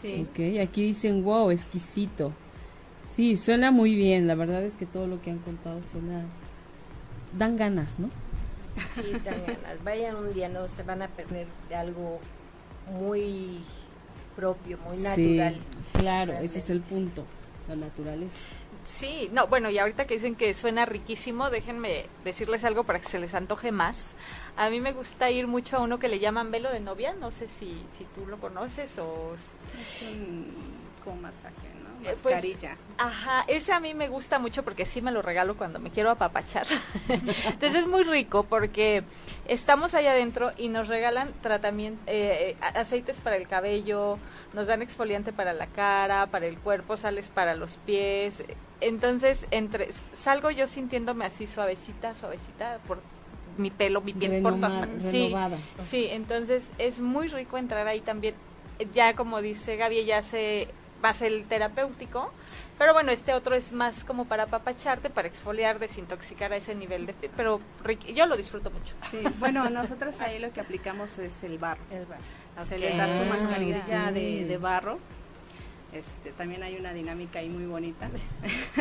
[0.00, 0.26] Sí.
[0.30, 2.32] Ok, aquí dicen, wow, exquisito.
[3.06, 4.26] Sí, suena muy bien.
[4.26, 6.24] La verdad es que todo lo que han contado suena...
[7.36, 8.08] Dan ganas, ¿no?
[8.94, 9.82] Sí, dan ganas.
[9.84, 12.20] Vayan un día, no se van a perder de algo
[12.92, 13.60] muy
[14.36, 15.56] propio, muy natural.
[15.92, 17.24] claro, ese es el punto.
[17.68, 18.46] La naturaleza.
[18.88, 23.06] Sí, no, bueno, y ahorita que dicen que suena riquísimo, déjenme decirles algo para que
[23.06, 24.14] se les antoje más.
[24.56, 27.30] A mí me gusta ir mucho a uno que le llaman velo de novia, no
[27.30, 29.34] sé si, si tú lo conoces o...
[29.34, 31.68] Es un masaje,
[32.04, 32.56] Eh, pues,
[32.96, 36.10] ajá, ese a mí me gusta mucho porque sí me lo regalo cuando me quiero
[36.10, 36.66] apapachar.
[37.08, 39.02] Entonces es muy rico porque
[39.46, 44.18] estamos ahí adentro y nos regalan tratamiento, eh, aceites para el cabello,
[44.52, 48.42] nos dan exfoliante para la cara, para el cuerpo, sales para los pies.
[48.80, 53.00] Entonces entre salgo yo sintiéndome así suavecita, suavecita por
[53.56, 54.54] mi pelo, mi piel por
[55.10, 55.34] Sí,
[55.82, 58.34] sí, entonces es muy rico entrar ahí también.
[58.94, 60.68] Ya como dice Gaby, ya se
[61.02, 62.32] más el terapéutico,
[62.78, 67.06] pero bueno, este otro es más como para apapacharte, para exfoliar, desintoxicar a ese nivel
[67.06, 67.14] de...
[67.36, 67.60] Pero
[68.14, 68.94] yo lo disfruto mucho.
[69.10, 71.82] Sí, bueno, nosotros ahí lo que aplicamos es el barro.
[71.90, 72.22] El barro.
[72.66, 74.98] Se les da su mascarilla de, de barro
[75.92, 78.10] este, también hay una dinámica ahí muy bonita.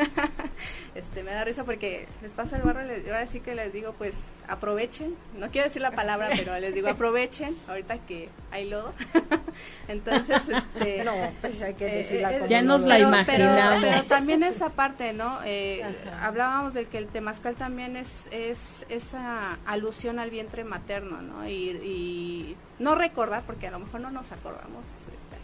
[0.96, 3.94] este, me da risa porque les pasa el barro y ahora sí que les digo,
[3.98, 4.14] pues
[4.48, 8.94] aprovechen, no quiero decir la palabra, pero les digo aprovechen, ahorita que hay lodo.
[9.88, 11.04] Entonces, este...
[11.06, 13.82] No, pues hay que eh, eh, Ya nos la imaginamos.
[13.82, 15.40] Pero, también esa parte, ¿no?
[15.46, 15.84] Eh,
[16.22, 21.48] hablábamos de que el temazcal también es, es esa alusión al vientre materno, ¿no?
[21.48, 24.84] Y, y no recordar, porque a lo mejor no nos acordamos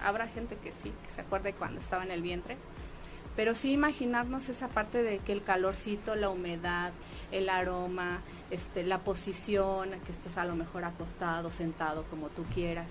[0.04, 2.58] habrá gente que sí, que se acuerde cuando estaba en el vientre,
[3.36, 6.92] pero sí imaginarnos esa parte de que el calorcito, la humedad,
[7.32, 12.90] el aroma, este, la posición, que estés a lo mejor acostado, sentado, como tú quieras,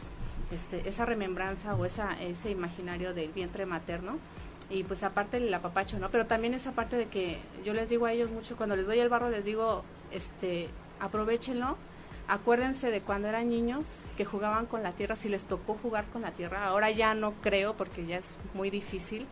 [0.50, 4.18] este, esa remembranza o esa, ese imaginario del vientre materno,
[4.68, 6.10] y pues aparte el apapacho, ¿no?
[6.10, 8.98] Pero también esa parte de que yo les digo a ellos mucho, cuando les doy
[8.98, 11.76] el barro les digo, este, aprovechenlo,
[12.28, 13.84] Acuérdense de cuando eran niños
[14.16, 17.32] que jugaban con la tierra, si les tocó jugar con la tierra, ahora ya no
[17.42, 19.26] creo porque ya es muy difícil,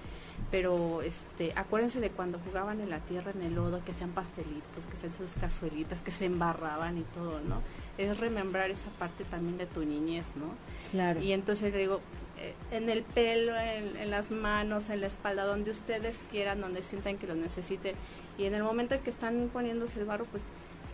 [0.51, 4.87] pero este, acuérdense de cuando jugaban en la tierra, en el lodo, que sean pastelitos,
[4.91, 7.63] que sean sus cazuelitas, que se embarraban y todo, ¿no?
[7.99, 10.47] Es remembrar esa parte también de tu niñez, ¿no?
[10.91, 11.21] Claro.
[11.21, 12.01] Y entonces digo,
[12.39, 16.83] eh, en el pelo, en, en, las manos, en la espalda, donde ustedes quieran, donde
[16.83, 17.95] sientan que lo necesiten.
[18.37, 20.43] Y en el momento en que están poniéndose el barro, pues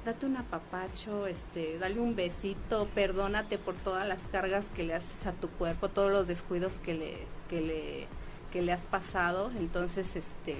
[0.06, 5.26] date un apapacho, este, dale un besito, perdónate por todas las cargas que le haces
[5.26, 7.18] a tu cuerpo, todos los descuidos que le,
[7.50, 8.06] que le,
[8.52, 9.50] que le has pasado.
[9.58, 10.56] Entonces, este,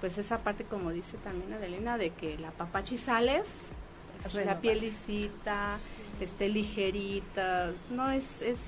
[0.00, 3.66] pues esa parte, como dice también Adelina, de que la apapacho y sales,
[4.34, 5.76] la piel lisita,
[6.18, 8.58] este, ligerita, no es, es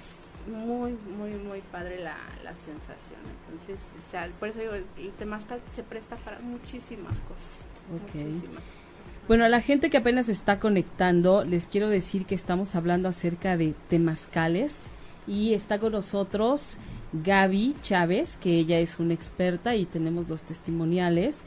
[0.47, 3.21] muy, muy, muy padre la, la sensación.
[3.47, 7.65] Entonces, o sea, por eso digo, el temazcal se presta para muchísimas cosas.
[7.91, 8.63] Muchísimas.
[9.31, 13.57] Bueno, a la gente que apenas está conectando, les quiero decir que estamos hablando acerca
[13.57, 14.87] de temazcales
[15.25, 16.79] y está con nosotros
[17.13, 21.43] Gaby Chávez, que ella es una experta y tenemos dos testimoniales.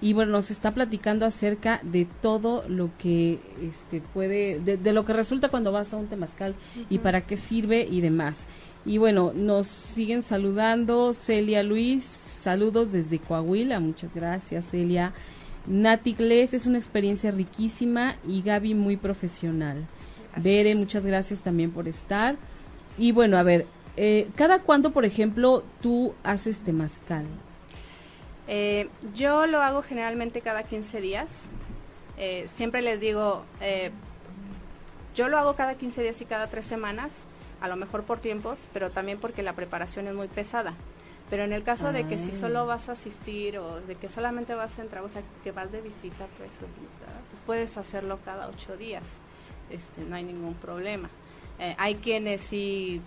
[0.00, 5.12] Y bueno, nos está platicando acerca de todo lo que este puede, de, lo que
[5.12, 6.54] resulta cuando vas a un temazcal
[6.88, 8.46] y para qué sirve y demás.
[8.86, 15.12] Y bueno, nos siguen saludando Celia Luis, saludos desde Coahuila, muchas gracias Celia.
[15.66, 19.86] Nati Gles es una experiencia riquísima y Gaby muy profesional.
[20.36, 22.36] Bere, muchas gracias también por estar.
[22.98, 27.24] Y bueno, a ver, eh, ¿cada cuándo, por ejemplo, tú haces temazcal?
[28.48, 31.28] Eh, yo lo hago generalmente cada 15 días.
[32.16, 33.90] Eh, siempre les digo, eh,
[35.14, 37.12] yo lo hago cada 15 días y cada 3 semanas,
[37.60, 40.74] a lo mejor por tiempos, pero también porque la preparación es muy pesada.
[41.28, 42.64] Pero en el caso de que si solo ah.
[42.64, 45.80] vas a asistir o de que solamente vas a entrar, o sea, que vas de
[45.80, 49.04] visita, pues, pues puedes hacerlo cada ocho días.
[49.70, 51.10] Este, no hay ningún problema.
[51.58, 53.00] Eh, hay quienes sí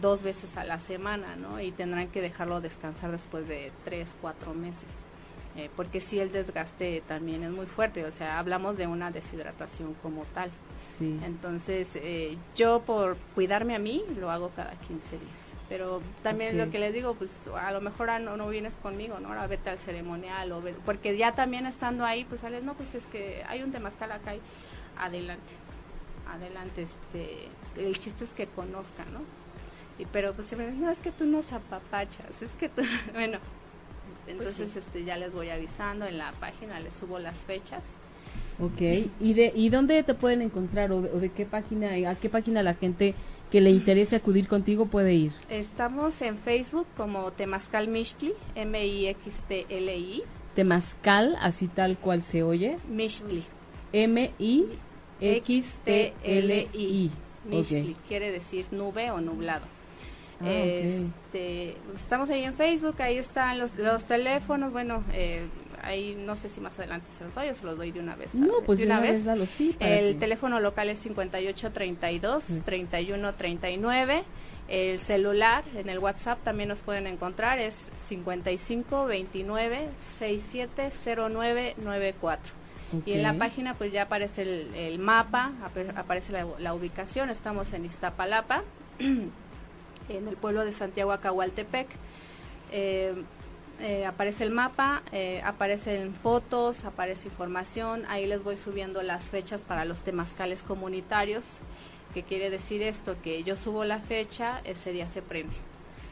[0.00, 1.60] dos veces a la semana, ¿no?
[1.60, 4.90] Y tendrán que dejarlo descansar después de tres, cuatro meses.
[5.56, 9.94] Eh, porque sí el desgaste también es muy fuerte, o sea, hablamos de una deshidratación
[10.02, 10.50] como tal.
[10.76, 11.18] Sí.
[11.24, 16.70] Entonces, eh, yo por cuidarme a mí, lo hago cada 15 días pero también lo
[16.70, 19.28] que les digo, pues a lo mejor no, no vienes conmigo, ¿no?
[19.28, 23.04] Ahora vete al ceremonial, o porque ya también estando ahí, pues sales, no, pues es
[23.06, 24.40] que hay un temazcal acá, y
[24.98, 25.52] adelante,
[26.26, 29.20] adelante, este, el chiste es que conozcan, ¿no?
[29.98, 33.38] Y, pero pues siempre no, es que tú nos apapachas, es que tú, bueno,
[34.24, 37.84] pues entonces este ya les voy avisando en la página, les subo las fechas.
[38.60, 38.80] Ok,
[39.20, 42.28] ¿y de y dónde te pueden encontrar o de, o de qué página, a qué
[42.28, 43.14] página la gente
[43.50, 45.32] que le interese acudir contigo puede ir.
[45.48, 50.22] Estamos en Facebook como Temazcal Mixtli, M-I-X-T-L-I.
[50.54, 52.78] Temazcal, así tal cual se oye.
[52.88, 53.44] Mixtli.
[53.92, 54.70] M-I-X-T-L-I.
[57.44, 59.64] Mixtli, quiere decir nube o nublado.
[60.40, 65.48] Ah, este, estamos ahí en Facebook, ahí están los, los teléfonos, bueno, eh,
[65.88, 68.14] ahí no sé si más adelante se los doy o se los doy de una
[68.16, 68.34] vez.
[68.34, 72.60] No, a- pues de una vez dalo, sí, El que- teléfono local es 5832 Sí.
[72.64, 74.24] 3139.
[74.68, 82.52] El celular en el WhatsApp también nos pueden encontrar es 55 29 6709 94.
[83.06, 85.52] Y en la página pues ya aparece el, el mapa,
[85.96, 88.62] aparece la, la ubicación, estamos en Iztapalapa,
[88.98, 89.30] en
[90.08, 91.86] el pueblo de Santiago Acahualtepec.
[92.72, 93.14] Eh,
[93.80, 99.62] eh, aparece el mapa, eh, aparecen fotos, aparece información, ahí les voy subiendo las fechas
[99.62, 101.44] para los temazcales comunitarios,
[102.12, 105.54] que quiere decir esto, que yo subo la fecha, ese día se prende.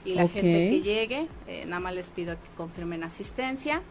[0.04, 3.82] Y la gente que llegue, eh, nada más les pido que confirmen asistencia.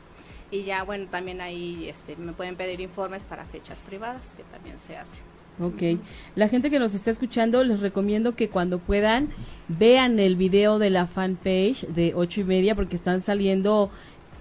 [0.50, 4.80] Y ya, bueno, también ahí este, me pueden pedir informes para fechas privadas, que también
[4.80, 5.20] se hace.
[5.60, 6.00] Ok.
[6.36, 9.30] La gente que nos está escuchando, les recomiendo que cuando puedan
[9.70, 13.90] vean el video de la fanpage de ocho y media porque están saliendo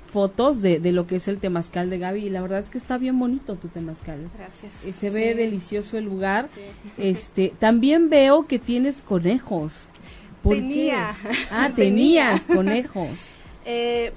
[0.09, 2.79] fotos de, de lo que es el temazcal de Gaby y la verdad es que
[2.79, 4.29] está bien bonito tu temazcal.
[4.39, 4.85] Gracias.
[4.85, 6.49] Eh, Se ve delicioso el lugar.
[6.55, 6.61] Sí.
[6.99, 9.89] Este, también veo que tienes conejos.
[10.43, 10.61] ¿Por qué?
[10.61, 11.15] Tenía.
[11.51, 12.35] Ah, Tenía.
[12.35, 13.29] tenías conejos.
[13.65, 14.13] Eh,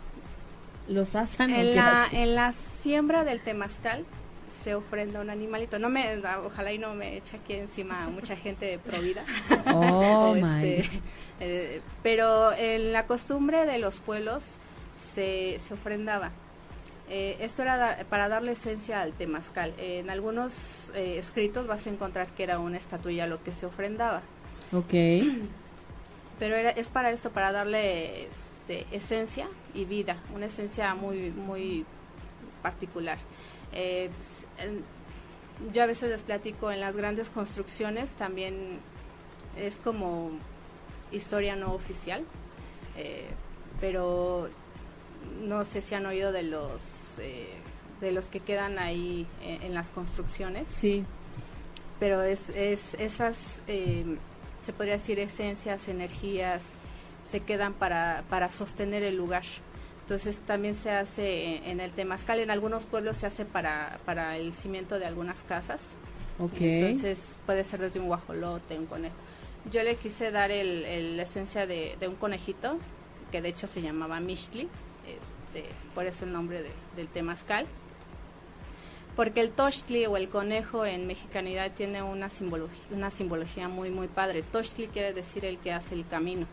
[0.87, 2.19] Los asan en, la, hacen?
[2.19, 4.03] en la siembra del temazcal
[4.63, 5.79] se ofrenda un animalito.
[5.79, 9.23] No me, ojalá y no me eche aquí encima mucha gente de provida.
[9.73, 10.89] Oh, este,
[11.39, 14.43] eh, pero en la costumbre de los pueblos
[15.13, 16.31] se, se ofrendaba.
[17.09, 19.73] Eh, esto era da- para darle esencia al temazcal.
[19.77, 20.53] en algunos
[20.93, 24.21] eh, escritos vas a encontrar que era una estatuilla lo que se ofrendaba.
[24.73, 24.93] Ok.
[26.39, 31.85] Pero era, es para esto, para darle este, esencia y vida, una esencia muy, muy
[32.61, 33.17] particular.
[33.73, 34.09] Eh,
[35.73, 38.79] yo a veces les platico en las grandes construcciones, también
[39.57, 40.31] es como
[41.11, 42.23] historia no oficial,
[42.95, 43.25] eh,
[43.81, 44.49] pero
[45.41, 46.81] no sé si han oído de los,
[47.19, 47.49] eh,
[48.01, 51.03] de los que quedan ahí en, en las construcciones Sí.
[51.99, 54.05] pero es, es esas, eh,
[54.63, 56.61] se podría decir, esencias, energías,
[57.25, 59.43] se quedan para, para sostener el lugar.
[60.07, 64.53] Entonces también se hace en, el temazcal, en algunos pueblos se hace para, para el
[64.53, 65.81] cimiento de algunas casas.
[66.39, 66.53] Ok.
[66.61, 69.15] Entonces puede ser desde un guajolote, un conejo.
[69.69, 72.77] Yo le quise dar el, el- la esencia de, de un conejito,
[73.33, 74.69] que de hecho se llamaba Mixtli,
[75.09, 77.65] este, por eso el nombre de- del temazcal.
[79.17, 84.07] Porque el tochtli o el conejo en mexicanidad tiene una simbología, una simbología muy, muy
[84.07, 84.41] padre.
[84.41, 86.47] Tochtli quiere decir el que hace el camino.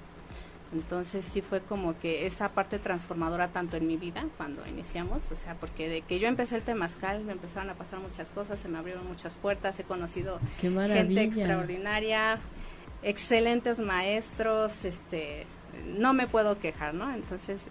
[0.74, 5.36] Entonces sí fue como que esa parte transformadora tanto en mi vida cuando iniciamos, o
[5.36, 8.68] sea, porque de que yo empecé el temazcal me empezaron a pasar muchas cosas, se
[8.68, 12.38] me abrieron muchas puertas, he conocido gente extraordinaria,
[13.02, 15.46] excelentes maestros, este,
[15.96, 17.14] no me puedo quejar, ¿no?
[17.14, 17.62] Entonces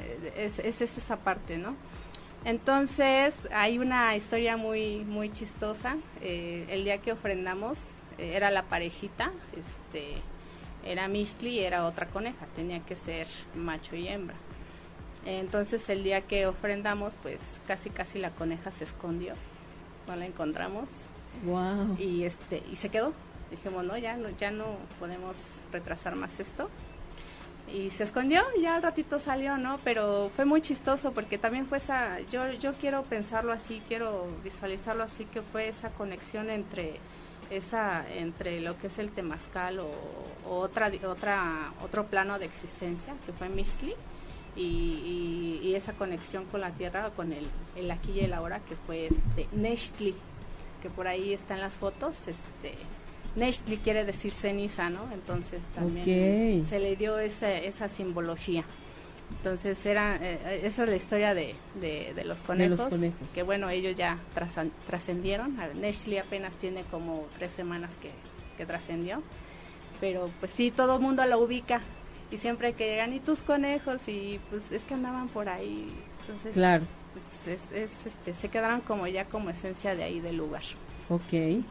[0.00, 1.74] eh, es, es, es esa parte, ¿no?
[2.44, 5.96] Entonces hay una historia muy muy chistosa.
[6.22, 7.78] eh, el día que ofrendamos
[8.18, 10.22] eh, era la parejita, este,
[10.84, 14.36] era Mistli y era otra coneja, tenía que ser macho y hembra.
[15.26, 19.34] Entonces el día que ofrendamos, pues casi casi la coneja se escondió,
[20.08, 20.88] no la encontramos
[21.44, 21.96] Wow.
[21.98, 23.12] y este y se quedó.
[23.50, 25.36] Dijimos no ya no ya no podemos
[25.72, 26.68] retrasar más esto
[27.72, 31.66] y se escondió y ya al ratito salió no pero fue muy chistoso porque también
[31.66, 36.98] fue esa yo yo quiero pensarlo así quiero visualizarlo así que fue esa conexión entre
[37.50, 39.90] esa entre lo que es el temazcal o,
[40.48, 43.94] o otra otra otro plano de existencia que fue Mixtli
[44.56, 48.60] y, y- y esa conexión con la tierra con el, el aquí y el ahora
[48.60, 50.14] que fue este Nechtli
[50.82, 52.74] que por ahí están las fotos este
[53.36, 56.04] Nechtli quiere decir ceniza no entonces también
[56.66, 58.64] se le dio esa, esa simbología
[59.38, 63.32] entonces era eh, esa es la historia de, de, de los De los conejos conejos.
[63.34, 64.18] que bueno ellos ya
[64.86, 65.58] trascendieron.
[65.60, 68.10] A ver, Nechtli apenas tiene como tres semanas que,
[68.56, 69.22] que trascendió.
[70.00, 71.80] Pero pues sí todo el mundo lo ubica.
[72.30, 75.92] Y siempre que llegan y tus conejos y pues es que andaban por ahí.
[76.22, 76.84] Entonces Claro.
[77.44, 80.62] pues, es, es, este, se quedaron como ya como esencia de ahí del lugar.
[81.08, 81.62] Ok.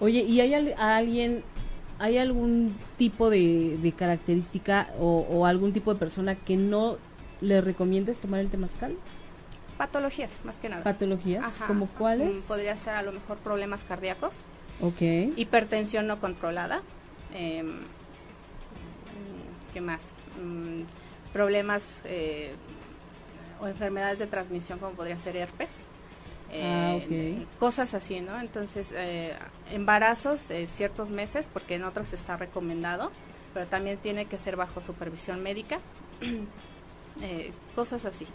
[0.00, 1.42] Oye, ¿y hay al- alguien,
[1.98, 6.98] hay algún tipo de, de característica o, o algún tipo de persona que no
[7.40, 8.96] le recomiendes tomar el temazcal?
[9.78, 11.42] patologías más que nada ¿Patologías?
[11.44, 11.66] Ajá.
[11.66, 12.36] ¿Como cuáles?
[12.36, 14.34] Mm, podría ser a lo mejor problemas cardíacos
[14.80, 15.00] Ok.
[15.36, 16.82] hipertensión no controlada
[17.34, 17.80] em,
[19.72, 20.02] ¿qué más?
[20.42, 20.82] Mm,
[21.32, 22.50] problemas eh,
[23.60, 25.70] o enfermedades de transmisión como podría ser herpes.
[26.52, 28.40] Ah, eh, cosas así, ¿no?
[28.40, 29.32] Entonces, eh,
[29.70, 33.12] embarazos eh, ciertos meses, porque en otros está recomendado,
[33.54, 35.78] pero también tiene que ser bajo supervisión médica,
[37.22, 38.26] eh, cosas así.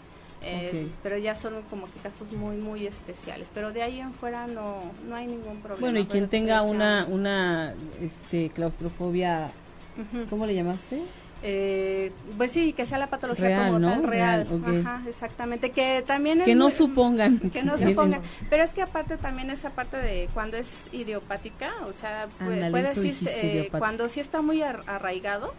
[0.42, 0.88] Eh.
[1.02, 3.48] Pero ya son como que casos muy, muy especiales.
[3.52, 5.80] Pero de ahí en fuera no, no hay ningún problema.
[5.80, 9.50] Bueno, y quien tenga una, una este, claustrofobia,
[9.96, 10.26] Ujú.
[10.30, 11.02] ¿cómo le llamaste?
[11.42, 13.90] Eh, pues sí, que sea la patología Real, como ¿no?
[13.90, 14.46] tal real.
[14.84, 15.70] Ajá, exactamente.
[15.70, 17.38] Que también Que no muy- supongan.
[17.50, 18.20] que no supongan.
[18.48, 23.30] Pero es que aparte también esa parte de cuando es idiopática, o sea, puede, decirse
[23.64, 25.52] eh, cuando sí está muy ar- arraigado,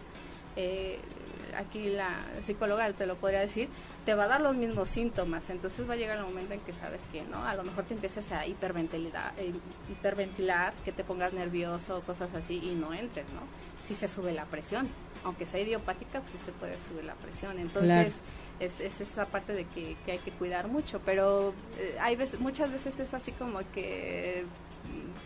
[0.56, 1.00] eh,
[1.58, 2.10] aquí la
[2.41, 3.68] psicóloga te lo podría decir,
[4.05, 6.74] te va a dar los mismos síntomas, entonces va a llegar el momento en que
[6.74, 9.51] sabes que no, a lo mejor te empieces a hiperventilar, eh,
[9.91, 13.41] hiperventilar, que te pongas nervioso, cosas así y no entres, ¿no?
[13.86, 14.88] Si se sube la presión,
[15.24, 18.16] aunque sea idiopática, pues sí se puede subir la presión, entonces
[18.60, 22.39] es, es esa parte de que, que hay que cuidar mucho, pero eh, hay veces,
[22.39, 24.45] muchas veces es así como que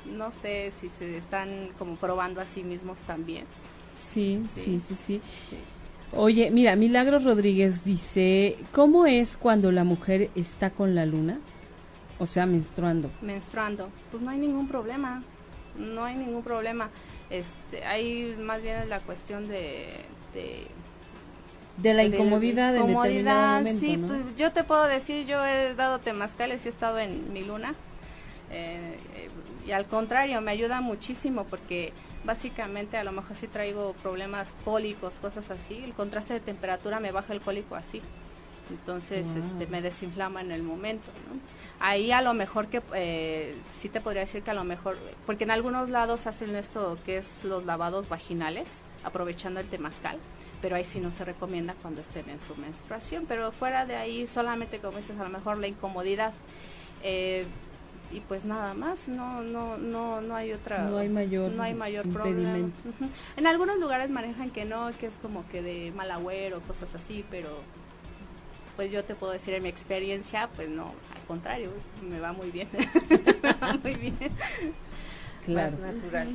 [0.08, 3.46] mm, no sé si se están como probando a sí mismos también.
[3.98, 4.80] Sí, sí, Sí.
[4.80, 5.22] sí, sí.
[6.14, 11.40] Oye, mira, Milagros Rodríguez dice, ¿cómo es cuando la mujer está con la luna?
[12.20, 13.10] O sea, menstruando.
[13.22, 15.24] menstruando, pues no hay ningún problema,
[15.78, 16.90] no hay ningún problema.
[17.30, 19.88] Este, hay más bien la cuestión de,
[20.34, 20.68] de
[21.78, 24.08] De la de incomodidad en determinado comodidad, momento, sí, ¿no?
[24.08, 27.74] pues yo te puedo decir, yo he dado temazcales y he estado en mi luna.
[28.52, 29.30] eh, eh,
[29.66, 31.94] y al contrario, me ayuda muchísimo porque
[32.24, 37.12] básicamente a lo mejor si traigo problemas cólicos, cosas así, el contraste de temperatura me
[37.12, 38.02] baja el cólico así.
[38.70, 39.38] Entonces, Wow.
[39.44, 41.40] este, me desinflama en el momento, ¿no?
[41.86, 45.44] Ahí a lo mejor que, eh, sí te podría decir que a lo mejor, porque
[45.46, 48.70] en algunos lados hacen esto que es los lavados vaginales,
[49.04, 50.18] aprovechando el temazcal,
[50.62, 54.28] pero ahí sí no se recomienda cuando estén en su menstruación, pero fuera de ahí
[54.28, 56.34] solamente como dices, a lo mejor la incomodidad.
[57.04, 57.46] Eh,
[58.14, 61.74] y pues nada más, no, no, no, no hay otra, No hay mayor no hay
[61.74, 62.70] mayor problema.
[63.38, 67.24] En algunos lugares manejan que no, que es como que de mal agüero, cosas así,
[67.30, 67.50] pero
[68.76, 71.72] pues yo te puedo decir en mi experiencia, pues no, al contrario,
[72.08, 72.68] me va muy bien.
[73.44, 74.16] me va muy bien.
[75.46, 75.72] Claro.
[75.72, 76.28] Más natural.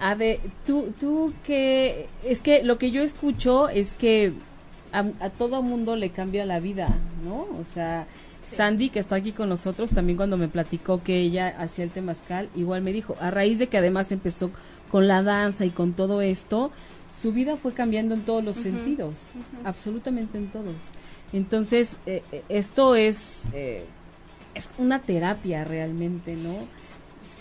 [0.00, 4.32] Ade, tú, tú que, es que lo que yo escucho es que
[4.92, 6.88] a, a todo mundo le cambia la vida,
[7.24, 7.46] ¿no?
[7.60, 8.06] O sea,
[8.50, 12.48] Sandy, que está aquí con nosotros, también cuando me platicó que ella hacía el temazcal,
[12.54, 14.50] igual me dijo, a raíz de que además empezó
[14.90, 16.70] con la danza y con todo esto,
[17.10, 19.32] su vida fue cambiando en todos los sentidos,
[19.64, 20.90] absolutamente en todos.
[21.32, 23.84] Entonces, eh, eh, esto es, eh,
[24.54, 26.52] es una terapia realmente, ¿no?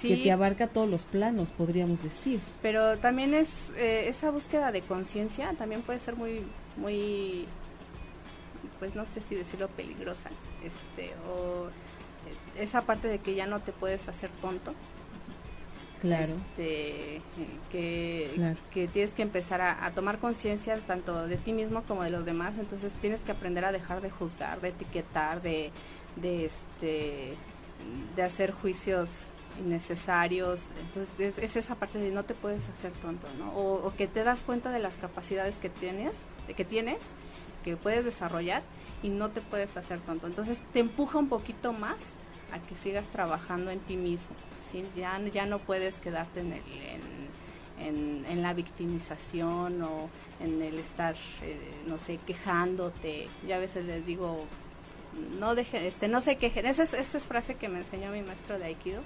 [0.01, 2.39] Que Sí, te abarca todos los planos, podríamos decir.
[2.61, 6.41] pero también es eh, esa búsqueda de conciencia, también puede ser muy,
[6.75, 7.45] muy,
[8.79, 10.29] pues no sé si decirlo peligrosa,
[10.63, 14.73] este, o eh, esa parte de que ya no te puedes hacer tonto.
[16.01, 16.33] Claro.
[16.33, 17.21] este,
[17.71, 18.57] que, Claro.
[18.73, 22.25] que tienes que empezar a, a tomar conciencia tanto de ti mismo como de los
[22.25, 25.71] demás, entonces tienes que aprender a dejar de juzgar, de etiquetar, de,
[26.17, 27.35] de este
[28.15, 29.09] de hacer juicios
[29.65, 33.51] innecesarios, entonces es, es esa parte de no te puedes hacer tonto, ¿no?
[33.53, 36.15] O, o que te das cuenta de las capacidades que tienes,
[36.47, 36.99] de que tienes,
[37.63, 38.61] que puedes desarrollar
[39.01, 41.99] y no te puedes hacer tonto, entonces te empuja un poquito más
[42.51, 44.35] a que sigas trabajando en ti mismo,
[44.69, 44.85] ¿sí?
[44.95, 50.09] ya, ya no puedes quedarte en, el, en, la victimización o
[50.39, 51.57] en el estar, eh,
[51.87, 53.27] no sé, quejándote.
[53.47, 54.45] Yo a veces les digo,
[55.39, 56.65] no dejen, este, no se quejen.
[56.65, 59.01] Esa es, esa es frase que me enseñó mi maestro de Aikido,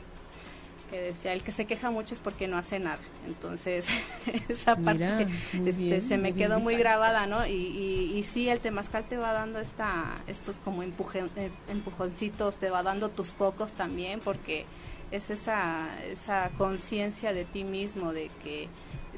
[0.89, 2.99] que decía, el que se queja mucho es porque no hace nada.
[3.25, 3.87] Entonces,
[4.49, 7.45] esa parte Mira, este, bien, se me bien quedó muy grabada, ¿no?
[7.45, 12.57] Y, y, y sí, el temazcal te va dando esta, estos como empuje, eh, empujoncitos,
[12.57, 14.65] te va dando tus pocos también, porque
[15.11, 18.67] es esa, esa conciencia de ti mismo, de que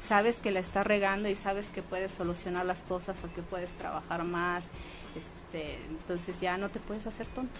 [0.06, 3.72] sabes que la estás regando y sabes que puedes solucionar las cosas o que puedes
[3.74, 4.70] trabajar más,
[5.16, 7.52] este, entonces ya no te puedes hacer tonto,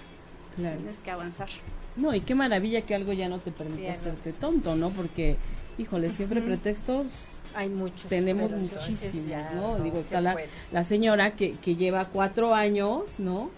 [0.57, 0.77] Claro.
[0.79, 1.49] tienes que avanzar.
[1.97, 4.91] No, y qué maravilla que algo ya no te permite hacerte tonto, ¿no?
[4.91, 5.36] Porque,
[5.78, 7.07] híjole, siempre pretextos
[7.55, 8.09] Hay muchos.
[8.09, 9.78] tenemos muchísimos, ya ¿no?
[9.80, 10.36] Digo, está la,
[10.72, 13.51] la señora que, que lleva cuatro años, ¿no?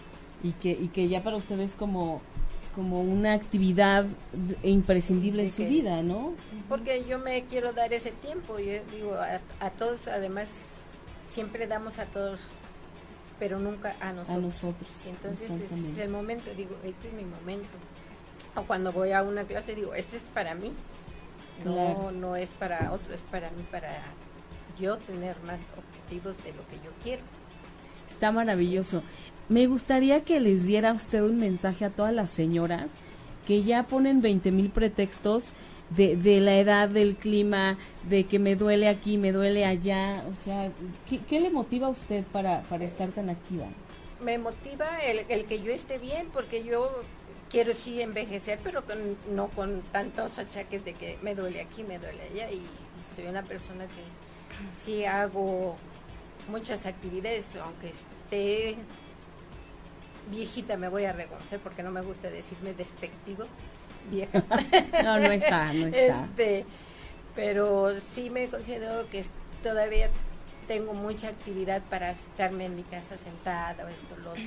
[0.43, 2.21] Y que, y que ya para ustedes como
[2.75, 4.07] como una actividad
[4.63, 6.33] imprescindible en su vida, ¿no?
[6.67, 8.57] Porque yo me quiero dar ese tiempo.
[8.57, 10.81] Yo digo, a, a todos, además,
[11.29, 12.39] siempre damos a todos,
[13.37, 14.37] pero nunca a nosotros.
[14.37, 17.67] A nosotros, entonces ese es el momento, digo, este es mi momento.
[18.55, 20.71] O cuando voy a una clase, digo, este es para mí.
[21.63, 22.11] No, Claro.
[22.11, 23.89] no es para otro, es para mí, para
[24.79, 27.21] yo tener más objetivos de lo que yo quiero.
[28.09, 29.03] Está maravilloso.
[29.49, 32.91] Me gustaría que les diera usted un mensaje a todas las señoras
[33.47, 35.53] que ya ponen 20 mil pretextos
[35.89, 37.77] de, de, la edad, del clima,
[38.09, 40.23] de que me duele aquí, me duele allá.
[40.31, 40.71] O sea,
[41.09, 43.65] ¿qué, qué le motiva a usted para, para estar tan activa?
[44.21, 47.03] Me motiva el, el, que yo esté bien, porque yo
[47.53, 51.99] quiero sí envejecer, pero con, no con tantos achaques de que me duele aquí, me
[51.99, 52.49] duele allá.
[52.49, 55.77] Y, y soy una persona que sí hago
[56.49, 58.75] muchas actividades, aunque esté
[60.31, 63.45] viejita me voy a reconocer porque no me gusta decirme despectivo
[64.09, 64.41] vieja
[65.03, 66.65] no no está no está este,
[67.35, 69.25] pero sí me considero que
[69.61, 70.09] todavía
[70.67, 74.43] tengo mucha actividad para estarme en mi casa sentada o esto lo otro.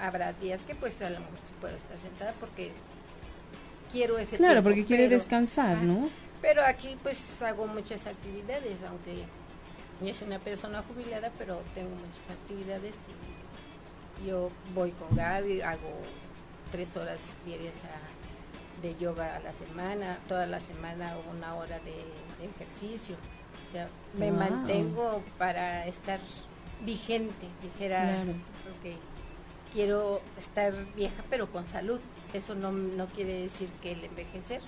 [0.00, 2.72] Habrá días que pues a lo mejor sí puedo estar sentada porque
[3.92, 6.08] quiero ese claro tiempo, porque quiere pero, descansar no
[6.42, 9.24] pero aquí pues hago muchas actividades aunque
[10.02, 15.92] yo soy una persona jubilada pero tengo muchas actividades y yo voy con Gaby, hago
[16.72, 21.92] tres horas diarias a, de yoga a la semana, toda la semana una hora de,
[21.92, 23.14] de ejercicio.
[23.68, 23.88] O sea,
[24.18, 24.38] me Wow.
[24.38, 26.18] mantengo para estar
[26.82, 28.32] vigente, dijera, Claro.
[29.76, 32.00] Quiero estar vieja pero con salud.
[32.32, 34.62] Eso no, no quiere decir que el envejecer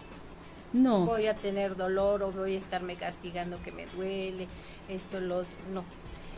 [0.74, 4.46] no voy a tener dolor o voy a estarme castigando que me duele,
[4.90, 5.56] esto, lo otro.
[5.72, 5.82] No,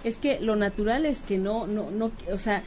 [0.05, 2.63] es que lo natural es que no no no o sea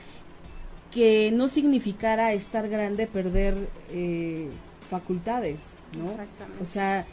[0.92, 3.56] que no significara estar grande perder
[3.90, 4.50] eh,
[4.90, 6.62] facultades no Exactamente.
[6.62, 7.08] o sea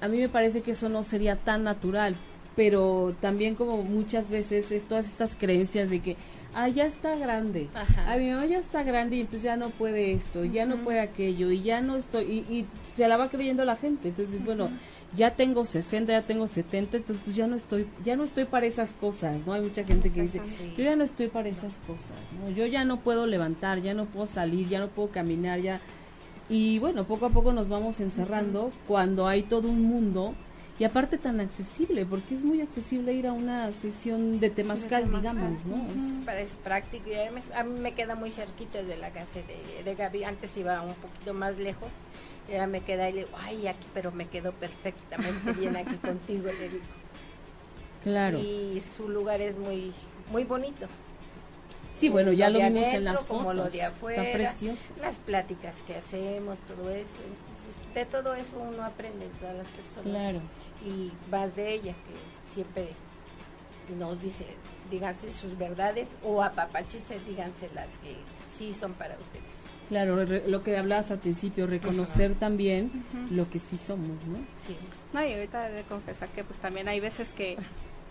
[0.00, 2.16] a mí me parece que eso no sería tan natural
[2.56, 6.16] pero también como muchas veces todas estas creencias de que
[6.54, 8.04] ah ya está grande Ajá.
[8.12, 11.00] ah mi mamá ya está grande y entonces ya no puede esto ya no puede
[11.00, 14.08] aquello y ya no estoy y, y se la va creyendo la gente.
[14.08, 14.70] Entonces bueno
[15.16, 18.66] ya tengo 60 ya tengo 70 entonces pues ya no estoy ya no estoy para
[18.66, 20.40] esas cosas no hay mucha gente que dice
[20.76, 24.06] yo ya no estoy para esas cosas no yo ya no puedo levantar ya no
[24.06, 25.80] puedo salir ya no puedo caminar ya
[26.48, 30.34] y bueno poco a poco nos vamos encerrando cuando hay todo un mundo
[30.78, 35.34] y aparte tan accesible porque es muy accesible ir a una sesión de temazcal, temazcal,
[35.34, 39.10] digamos no Es- para- es práctico y a mí me queda muy cerquita de la
[39.10, 40.24] casa de, de Gaby.
[40.24, 41.88] Antes iba un poquito más lejos.
[42.48, 45.96] Y ahora me queda y le digo, ay, aquí, pero me quedo perfectamente bien aquí
[45.96, 46.48] contigo.
[46.48, 46.84] le digo.
[48.02, 49.92] claro Y su lugar es muy
[50.30, 50.86] muy bonito.
[51.94, 54.92] sí bueno ya lo de vimos en las como fotos lo de afuera, está precioso
[55.00, 57.20] Las pláticas que hacemos, todo eso.
[57.94, 60.10] De todo eso uno aprende todas las personas.
[60.20, 60.40] Claro.
[60.84, 62.88] Y más de ella, que siempre
[63.98, 64.46] nos dice,
[64.90, 68.16] díganse sus verdades o apapáchense, díganse las que
[68.50, 69.44] sí son para ustedes.
[69.88, 74.74] claro re- lo que hablabas al principio reconocer también lo que sí somos no Sí.
[75.12, 77.56] No, y ahorita he de confesar que pues también hay veces que,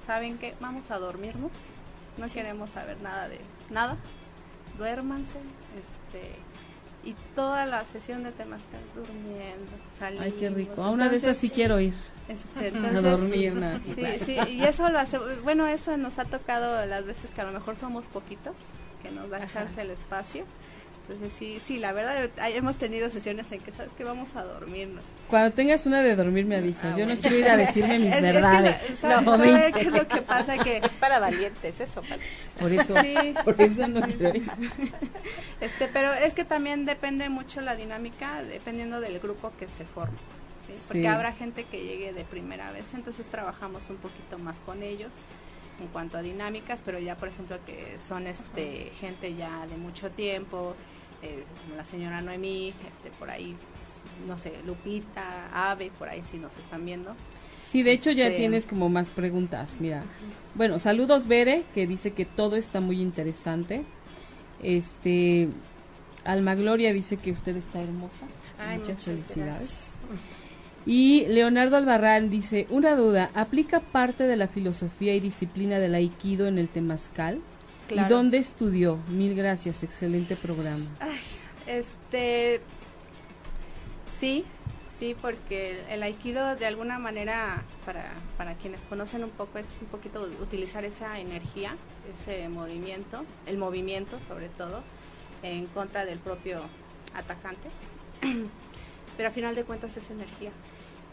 [0.06, 0.54] ¿saben qué?
[0.62, 1.52] Vamos a dormirnos,
[2.18, 3.40] no queremos saber nada de
[3.72, 3.98] nada,
[4.78, 5.40] duérmanse,
[5.78, 6.36] este,
[7.04, 10.26] y toda la sesión de Temazcal durmiendo, salimos.
[10.26, 11.94] ay qué rico a una de esas sí quiero ir
[12.30, 16.86] Este, a dormir nada Sí, sí, y eso lo hace, bueno, eso nos ha tocado
[16.86, 18.56] las veces que a lo mejor somos poquitos,
[19.02, 19.48] que nos da Ajá.
[19.48, 20.46] chance el espacio.
[21.04, 24.44] Entonces sí, sí, la verdad, hay- hemos tenido sesiones en que, ¿sabes que Vamos a
[24.44, 25.04] dormirnos.
[25.30, 26.94] Cuando tengas una de dormir me avisas.
[26.94, 28.90] Ah, Yo no quiero ir a decirme mis Es- es que verdades.
[28.90, 30.58] la- ¿sabe- No, sabe me- qué es lo que pasa?
[30.58, 32.02] Que Es para valientes eso.
[32.58, 34.38] Por eso, Sí, por eso no sí, quiero sí.
[34.40, 34.92] ir.
[35.62, 40.18] Este, pero es que también depende mucho la dinámica, dependiendo del grupo que se forme.
[40.68, 40.74] ¿sí?
[40.88, 41.08] Porque Sí.
[41.08, 45.12] habrá gente que llegue de primera vez, entonces trabajamos un poquito más con ellos
[45.82, 50.10] en cuanto a dinámicas, pero ya por ejemplo que son este gente ya de mucho
[50.12, 50.76] tiempo,
[51.24, 56.22] eh, como la señora Noemí, este por ahí, pues, no sé, Lupita, Ave, por ahí
[56.24, 57.16] si nos están viendo.
[57.66, 59.78] Sí, de hecho ya Este- tienes como más preguntas.
[59.80, 60.04] Mira,
[60.54, 63.84] bueno, saludos Bere, que dice que todo está muy interesante.
[64.62, 65.48] Este,
[66.26, 68.26] Alma Gloria dice que usted está hermosa.
[68.60, 69.56] Ay, muchas, muchas felicidades.
[69.58, 69.90] gracias.
[70.86, 76.48] Y Leonardo Albarrán dice, una duda, ¿aplica parte de la filosofía y disciplina del aikido
[76.48, 77.40] en el temazcal?
[77.90, 78.98] ¿Y dónde estudió?
[79.10, 80.86] Mil gracias, excelente programa.
[81.68, 82.62] Este,
[84.20, 84.46] sí,
[84.98, 89.88] sí, porque el aikido de alguna manera, para, para quienes conocen un poco, es un
[89.88, 91.76] poquito utilizar esa energía,
[92.12, 94.82] ese movimiento, el movimiento sobre todo,
[95.42, 96.62] en contra del propio
[97.14, 97.70] atacante.
[99.18, 100.52] Pero al final de cuentas es energía.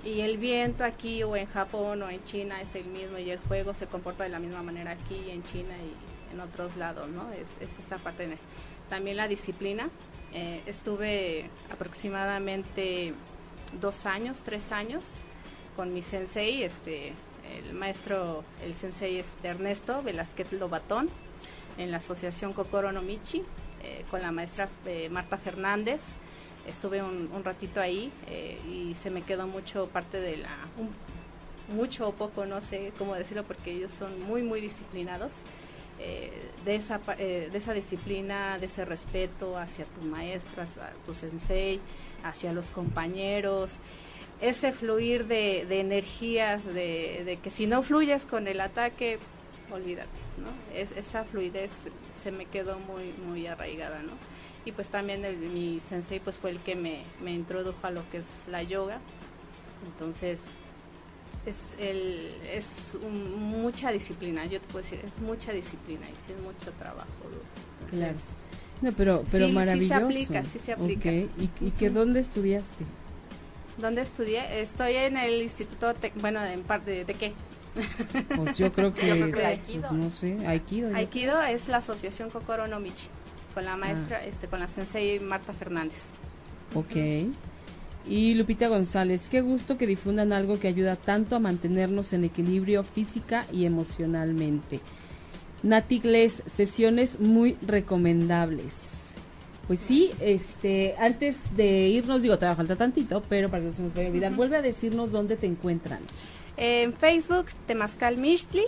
[0.05, 3.39] Y el viento aquí o en Japón o en China es el mismo y el
[3.39, 7.31] fuego se comporta de la misma manera aquí en China y en otros lados, ¿no?
[7.33, 8.29] Es, es esa parte
[8.89, 9.89] También la disciplina.
[10.33, 13.15] Eh, estuve aproximadamente
[13.81, 15.05] dos años, tres años
[15.75, 17.13] con mi sensei, este,
[17.53, 21.09] el maestro, el sensei este Ernesto Velázquez Lobatón,
[21.79, 23.43] en la asociación Kokoro no Michi,
[23.83, 26.01] eh, con la maestra eh, Marta Fernández.
[26.67, 28.13] Estuve un, ratito ahí
[28.69, 30.55] y se me quedó mucho parte de la,
[31.75, 35.43] mucho o poco, no sé cómo decirlo, porque ellos son muy, muy disciplinados.
[36.03, 36.33] Eh,
[36.65, 41.79] de, esa, eh, de esa disciplina, de ese respeto hacia tu maestro, hacia tu sensei,
[42.25, 43.73] hacia los compañeros,
[44.41, 49.19] ese fluir de, energías, de, que si no fluyes con el ataque,
[49.71, 50.49] olvídate, ¿no?
[50.75, 51.71] Es, esa fluidez
[52.23, 54.13] se me quedó muy, muy arraigada, ¿no?
[54.65, 55.23] Y pues también
[55.53, 59.01] mi sensei pues fue el que me, me introdujo a lo que es la yoga,
[59.87, 60.41] entonces
[61.47, 62.67] es, el, es
[63.03, 67.07] un- mucha disciplina, yo te puedo decir, es mucha disciplina y sí es mucho trabajo.
[67.25, 67.41] duro.
[67.81, 68.19] Entonces, Claro.
[68.83, 70.05] No, pero, pero Sí, sí se maravilloso.
[70.07, 71.13] aplica, sí se aplica.
[71.13, 71.29] ¿Y,
[71.61, 72.85] y que dónde estudiaste?
[73.77, 74.61] ¿Dónde estudié?
[74.63, 77.33] Estoy en el Instituto, Tec- bueno, en parte de, ¿de qué?
[78.37, 79.93] Pues yo creo que, Yo creo que pues, Aikido.
[79.93, 80.95] no sé, Aikido.
[80.95, 83.09] Aikido es la asociación Kokoro no Michi,
[83.55, 84.27] con la maestra, Ah.
[84.27, 86.03] este, con la sensei Marta Fernández.
[86.75, 86.95] Ok.
[88.07, 92.83] Y Lupita González, qué gusto que difundan algo que ayuda tanto a mantenernos en equilibrio
[92.83, 94.81] física y emocionalmente.
[95.63, 99.15] Nati Gles, sesiones muy recomendables.
[99.67, 103.83] Pues sí, este, antes de irnos, digo, todavía falta tantito, pero para que no se
[103.83, 106.01] nos vaya a olvidar, vuelve a decirnos dónde te encuentran.
[106.57, 108.65] En Facebook, Temazcal Mixtli,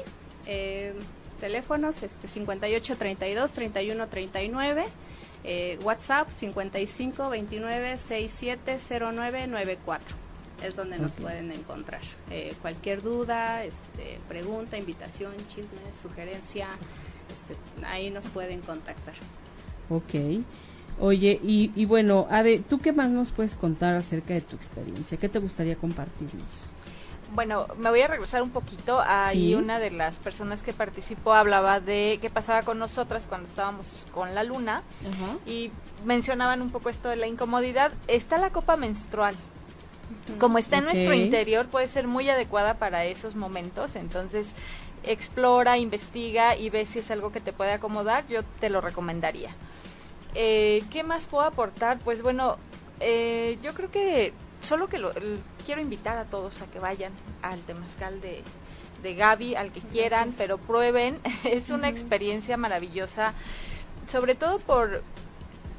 [0.46, 0.92] eh,
[1.40, 4.84] teléfonos este 58 32 31 39,
[5.44, 8.78] eh, WhatsApp 55 29 67
[9.14, 10.16] 09 94.
[10.64, 12.00] Es donde nos pueden encontrar.
[12.30, 16.68] Eh, cualquier duda, este, pregunta, invitación, chisme, sugerencia,
[17.34, 19.14] este, ahí nos pueden contactar.
[19.88, 20.44] Ok.
[21.00, 25.18] Oye, y, y bueno, Ade, ¿tú qué más nos puedes contar acerca de tu experiencia?
[25.18, 26.68] ¿Qué te gustaría compartirnos?
[27.34, 29.00] Bueno, me voy a regresar un poquito.
[29.00, 29.54] Ahí Sí.
[29.54, 34.34] una de las personas que participó hablaba de qué pasaba con nosotras cuando estábamos con
[34.34, 34.82] la luna
[35.46, 35.70] y
[36.04, 37.92] mencionaban un poco esto de la incomodidad.
[38.06, 39.34] Está la copa menstrual.
[40.38, 43.96] Como está en nuestro interior, puede ser muy adecuada para esos momentos.
[43.96, 44.52] Entonces,
[45.04, 48.26] explora, investiga y ve si es algo que te puede acomodar.
[48.28, 49.50] Yo te lo recomendaría.
[50.34, 51.98] Eh, ¿Qué más puedo aportar?
[51.98, 52.58] Pues bueno,
[53.00, 57.12] eh, yo creo que solo que lo, el- quiero invitar a todos a que vayan
[57.42, 58.42] al temazcal de,
[59.02, 60.36] de Gaby, al que quieran, Gracias.
[60.38, 61.20] pero prueben.
[61.44, 63.34] es una experiencia maravillosa,
[64.06, 65.02] sobre todo por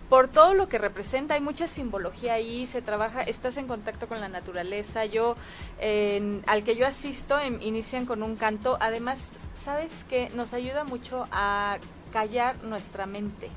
[0.09, 4.21] por todo lo que representa, hay mucha simbología ahí, se trabaja, estás en contacto con
[4.21, 5.35] la naturaleza, yo,
[5.79, 10.83] en- al que yo asisto, em- inician con un canto, además, ¿sabes que Nos ayuda
[10.83, 11.79] mucho a
[12.11, 13.49] callar nuestra mente.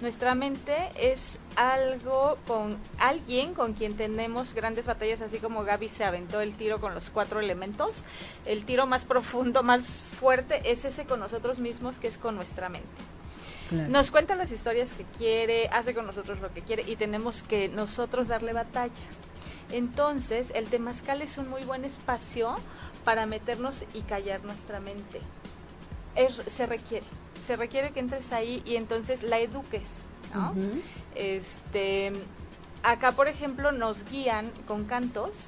[0.00, 6.04] Nuestra mente es algo con alguien con quien tenemos grandes batallas, así como Gaby se
[6.04, 8.04] aventó el tiro con los cuatro elementos.
[8.46, 12.68] El tiro más profundo, más fuerte, es ese con nosotros mismos, que es con nuestra
[12.68, 12.88] mente.
[13.70, 13.88] Claro.
[13.88, 17.68] Nos cuenta las historias que quiere, hace con nosotros lo que quiere y tenemos que
[17.68, 18.92] nosotros darle batalla.
[19.72, 22.54] Entonces, el temazcal es un muy buen espacio
[23.04, 25.20] para meternos y callar nuestra mente.
[26.14, 27.04] Es- se requiere,
[27.48, 29.88] se requiere que entres ahí y entonces la eduques,
[30.34, 30.54] ¿no?
[31.14, 32.12] Este,
[32.82, 35.46] acá, por ejemplo, nos guían con cantos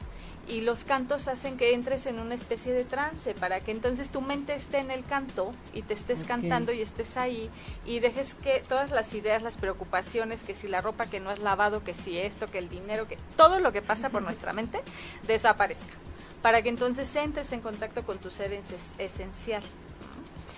[0.49, 4.23] y los cantos hacen que entres en una especie de trance para que entonces tu
[4.23, 7.51] mente esté en el canto y te estés cantando y estés ahí
[7.85, 11.41] y dejes que todas las ideas, las preocupaciones, que si la ropa que no has
[11.41, 14.81] lavado, que si esto, que el dinero, que todo lo que pasa por nuestra mente
[15.27, 15.93] desaparezca
[16.41, 18.59] para que entonces entres en contacto con tu ser
[18.97, 19.63] esencial.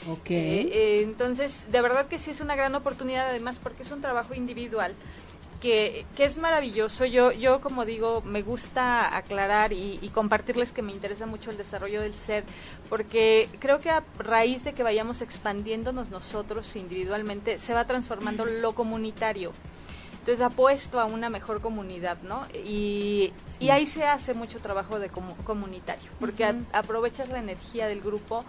[0.08, 0.30] Ok.
[0.30, 4.00] Eh, eh, entonces, de verdad que sí es una gran oportunidad, además, porque es un
[4.00, 4.94] trabajo individual
[5.60, 7.04] que, que es maravilloso.
[7.04, 11.56] Yo, yo, como digo, me gusta aclarar y, y compartirles que me interesa mucho el
[11.56, 12.42] desarrollo del ser,
[12.88, 18.74] porque creo que a raíz de que vayamos expandiéndonos nosotros individualmente, se va transformando lo
[18.74, 19.52] comunitario.
[20.18, 22.46] Entonces apuesto a una mejor comunidad, ¿no?
[22.64, 23.64] Y, Sí.
[23.66, 26.64] y ahí se hace mucho trabajo de comu- comunitario, porque a- Ujú.
[26.72, 28.44] aprovechas la energía del grupo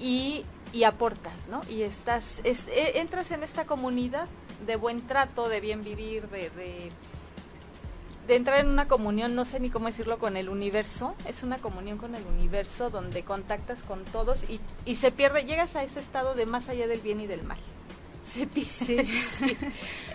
[0.00, 1.60] y, y aportas, ¿no?
[1.68, 4.28] Y estás, es- e- entras en esta comunidad
[4.66, 6.90] de buen trato, de bien vivir, de, de,
[8.26, 11.14] de entrar en una comunión, no sé ni cómo decirlo, con el universo.
[11.26, 15.76] Es una comunión con el universo donde contactas con todos y, y se pierde, llegas
[15.76, 17.58] a ese estado de más allá del bien y del mal.
[18.22, 18.70] Se pierde.
[18.70, 19.56] sí.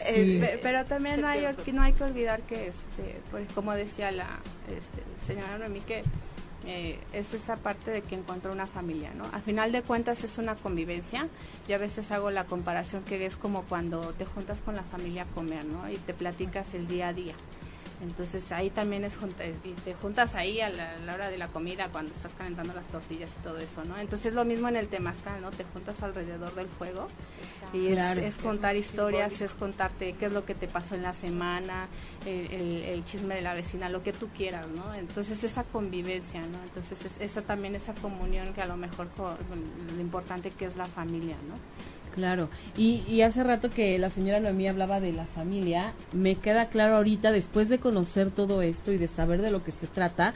[0.04, 0.38] Sí.
[0.42, 4.28] Pe- pero también no hay, no hay que olvidar que, este, pues, como decía la
[4.68, 6.04] este, señora Noemí, que
[6.66, 9.26] eh, es esa parte de que encontró una familia, ¿no?
[9.34, 11.28] Al final de cuentas es una convivencia.
[11.68, 15.24] Yo a veces hago la comparación que es como cuando te juntas con la familia
[15.24, 15.90] a comer, ¿no?
[15.90, 17.36] Y te platicas el día a día.
[18.04, 21.48] Entonces ahí también es junta, y te juntas ahí a la, la hora de la
[21.48, 23.98] comida cuando estás calentando las tortillas y todo eso, ¿no?
[23.98, 25.50] Entonces lo mismo en el temazcal, ¿no?
[25.52, 27.08] Te juntas alrededor del fuego
[27.74, 28.22] y es, Claro.
[28.22, 31.88] es contar historias, es contarte qué es lo que te pasó en la semana,
[32.26, 34.94] el, el- el chisme de la vecina, lo que tú quieras, ¿no?
[34.94, 36.62] Entonces esa convivencia, ¿no?
[36.64, 39.34] Entonces es, esa también esa comunión que a lo mejor con
[39.96, 41.56] lo importante que es la familia, ¿no?
[42.14, 46.70] Claro, y, y hace rato que la señora Noemí hablaba de la familia, me queda
[46.70, 50.34] claro ahorita, después de conocer todo esto y de saber de lo que se trata,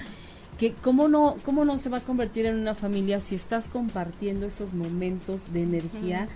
[0.57, 4.47] que cómo no, cómo no se va a convertir en una familia si estás compartiendo
[4.47, 6.27] esos momentos de energía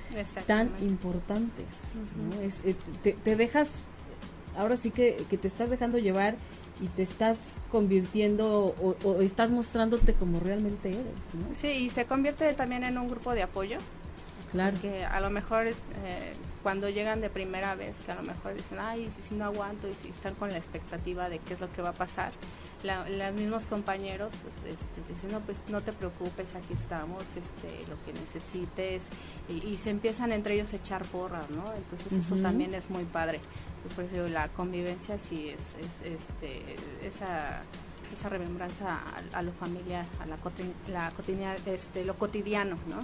[0.45, 1.99] tan importantes.
[2.17, 2.41] ¿no?
[2.41, 3.85] Es, eh, te, te dejas,
[4.55, 6.35] ahora sí que, que te estás dejando llevar
[6.81, 11.53] y te estás convirtiendo o, o estás mostrándote como realmente eres, ¿no?
[11.53, 13.77] Sí, y se convierte también en un grupo de apoyo.
[14.51, 14.77] Claro.
[14.81, 15.75] Que a lo mejor eh,
[16.61, 19.87] cuando llegan de primera vez, que a lo mejor dicen, ay, si, si no aguanto,
[19.87, 22.31] y si están con la expectativa de qué es lo que va a pasar,
[22.83, 27.87] la, los mismos compañeros pues, este, dicen, no, pues no te preocupes, aquí estamos, este,
[27.89, 29.05] lo que necesites,
[29.47, 31.71] y, y se empiezan entre ellos a echar porras, ¿no?
[31.73, 33.39] Entonces eso también es muy padre.
[33.95, 35.61] Por eso la convivencia sí es,
[36.05, 36.75] es este,
[37.07, 37.63] esa
[38.13, 38.99] esa remembranza
[39.33, 40.37] a, a lo familiar, a la,
[40.91, 42.97] la este, lo cotidiano, ¿no?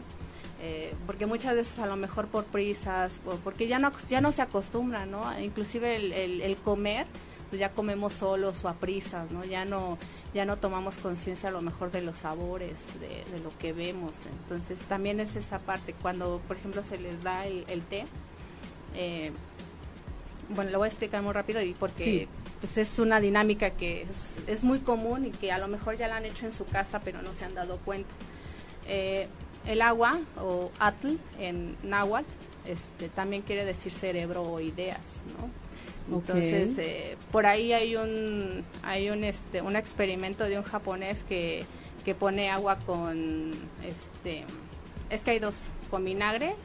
[0.60, 4.32] Eh, porque muchas veces a lo mejor por prisas, o porque ya no, ya no
[4.32, 5.40] se acostumbra, ¿no?
[5.40, 7.06] Inclusive el, el- el comer,
[7.50, 9.46] pues ya comemos solos o a prisas, ¿no?
[9.46, 9.98] Ya no,
[10.34, 14.14] ya no tomamos conciencia a lo mejor de los sabores, de, de lo que vemos.
[14.42, 18.06] Entonces también es esa parte, cuando por ejemplo se les da el, el té,
[18.96, 19.32] eh,
[20.50, 22.28] bueno, lo voy a explicar muy rápido y porque Sí.
[22.62, 26.08] pues es una dinámica que es, es muy común y que a lo mejor ya
[26.08, 28.10] la han hecho en su casa pero no se han dado cuenta.
[28.88, 29.28] Eh,
[29.68, 32.30] el agua o atl en náhuatl
[32.66, 35.02] este, también quiere decir cerebro o ideas,
[35.38, 36.18] ¿no?
[36.18, 41.66] Entonces, eh, por ahí hay un, hay un, este, un experimento de un japonés que,
[42.06, 43.52] que pone agua con,
[43.84, 44.46] este,
[45.10, 45.58] es que hay dos,
[45.90, 46.56] con vinagre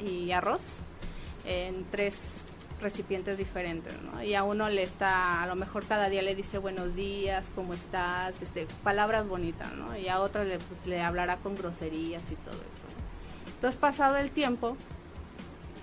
[0.00, 0.62] eh, y arroz
[1.44, 2.36] en tres
[2.80, 4.22] recipientes diferentes, ¿no?
[4.22, 7.74] Y a uno le está, a lo mejor cada día le dice buenos días, ¿cómo
[7.74, 8.40] estás?
[8.42, 9.96] Este, palabras bonitas, ¿no?
[9.96, 12.86] Y a otro le, pues, le hablará con groserías y todo eso.
[13.44, 13.52] ¿no?
[13.54, 14.76] Entonces, pasado el tiempo,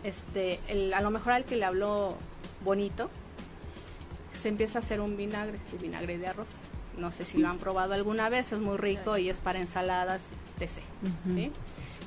[0.03, 2.15] este, el- a lo mejor al que le habló
[2.63, 3.09] bonito,
[4.41, 6.47] se empieza a hacer un vinagre, el vinagre de arroz.
[6.97, 10.21] No sé si lo han probado alguna vez, es muy rico y es para ensaladas,
[10.59, 10.79] etc.
[11.27, 11.35] Ujú.
[11.35, 11.51] ¿sí?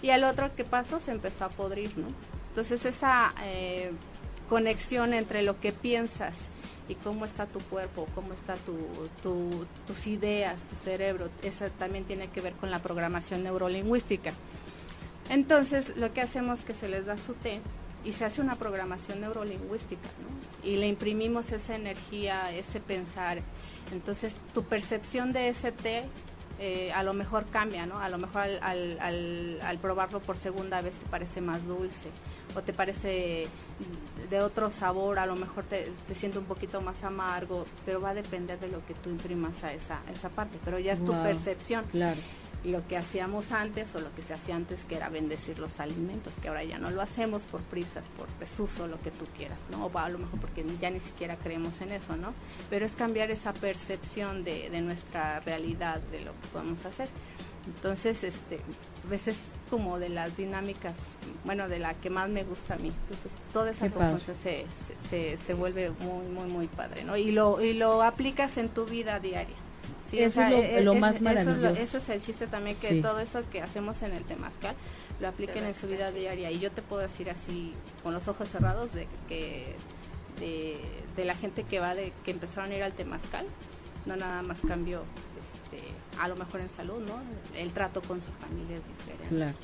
[0.01, 2.07] Y al otro que pasó se empezó a podrir, ¿no?
[2.51, 3.93] Entonces esa eh,
[4.49, 6.49] conexión entre lo que piensas
[6.89, 8.77] y cómo está tu cuerpo, cómo está tu,
[9.23, 14.33] tu- tus ideas, tu cerebro, eso también tiene que ver con la programación neurolingüística.
[15.31, 17.61] Entonces, lo que hacemos es que se les da su té
[18.05, 20.67] y se hace una programación neurolingüística, ¿no?
[20.69, 23.41] Y le imprimimos esa energía, ese pensar.
[23.93, 26.05] Entonces, tu percepción de ese té
[26.59, 27.99] eh, a lo mejor cambia, ¿no?
[27.99, 32.09] A lo mejor al probarlo por segunda vez te parece más dulce
[32.55, 33.47] o te parece
[34.31, 38.11] de otro sabor, a lo mejor te, te siente un poquito más amargo, pero va
[38.11, 41.05] a depender de lo que tú imprimas a esa, a esa parte, pero ya es
[41.05, 41.23] tu Wow.
[41.23, 42.21] percepción Claro.
[42.65, 46.35] lo que hacíamos antes o lo que se hacía antes que era bendecir los alimentos,
[46.43, 49.87] que ahora ya no lo hacemos por prisas, por desuso, lo que tú quieras, ¿no?
[49.87, 52.35] O a lo mejor porque ya ni siquiera creemos en eso, ¿no?
[52.69, 57.09] Pero es cambiar esa percepción de, de nuestra realidad, de lo que podemos hacer.
[57.67, 58.59] Entonces, este,
[59.09, 59.39] pues es
[59.71, 60.95] como de las dinámicas,
[61.45, 62.93] bueno, de la que más me gusta a mí.
[63.09, 64.65] Entonces, toda esa cosa se,
[65.03, 67.17] se, se, se vuelve muy, muy, muy padre, ¿no?
[67.17, 69.57] Y lo, y lo aplicas en tu vida diaria.
[70.11, 71.83] Sí, Eso es lo- lo más eso es lo- maravilloso.
[71.83, 73.03] Eso es el chiste también, que Sí.
[73.03, 74.75] todo eso que hacemos en el Temazcal
[75.21, 76.51] lo apliquen en su vida diaria.
[76.51, 79.75] Y yo te puedo decir así, con los ojos cerrados, de que
[80.41, 80.79] de,
[81.17, 83.45] de la gente que va, de que empezaron a ir al Temazcal,
[84.07, 85.03] no nada más cambió,
[86.21, 87.21] a lo mejor en salud, ¿no?
[87.59, 89.29] El trato con su familia es diferente.
[89.29, 89.57] Claro.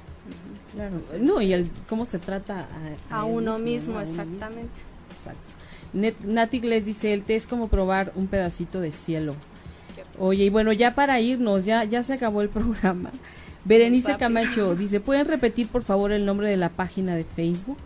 [0.75, 1.01] Claro.
[1.21, 2.67] No, y el cómo se trata
[3.11, 3.65] a, uno ¿no?
[3.65, 4.73] mismo, A uno exactamente.
[5.11, 5.41] Exacto.
[5.93, 9.35] Net, Nati les dice, el té es como probar un pedacito de cielo.
[10.19, 13.11] Oye, y bueno, ya para irnos, ya, ya se acabó el programa.
[13.65, 14.21] Berenice Papi.
[14.21, 17.79] Camacho dice, ¿pueden repetir por favor el nombre de la página de Facebook?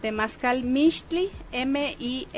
[0.00, 2.28] Temazcal Mixtli, M-I-X-T-L-I.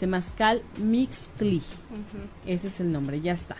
[0.00, 1.56] Temazcal Mixtli.
[1.58, 2.50] Ujú.
[2.50, 3.56] Ese es el nombre, ya está.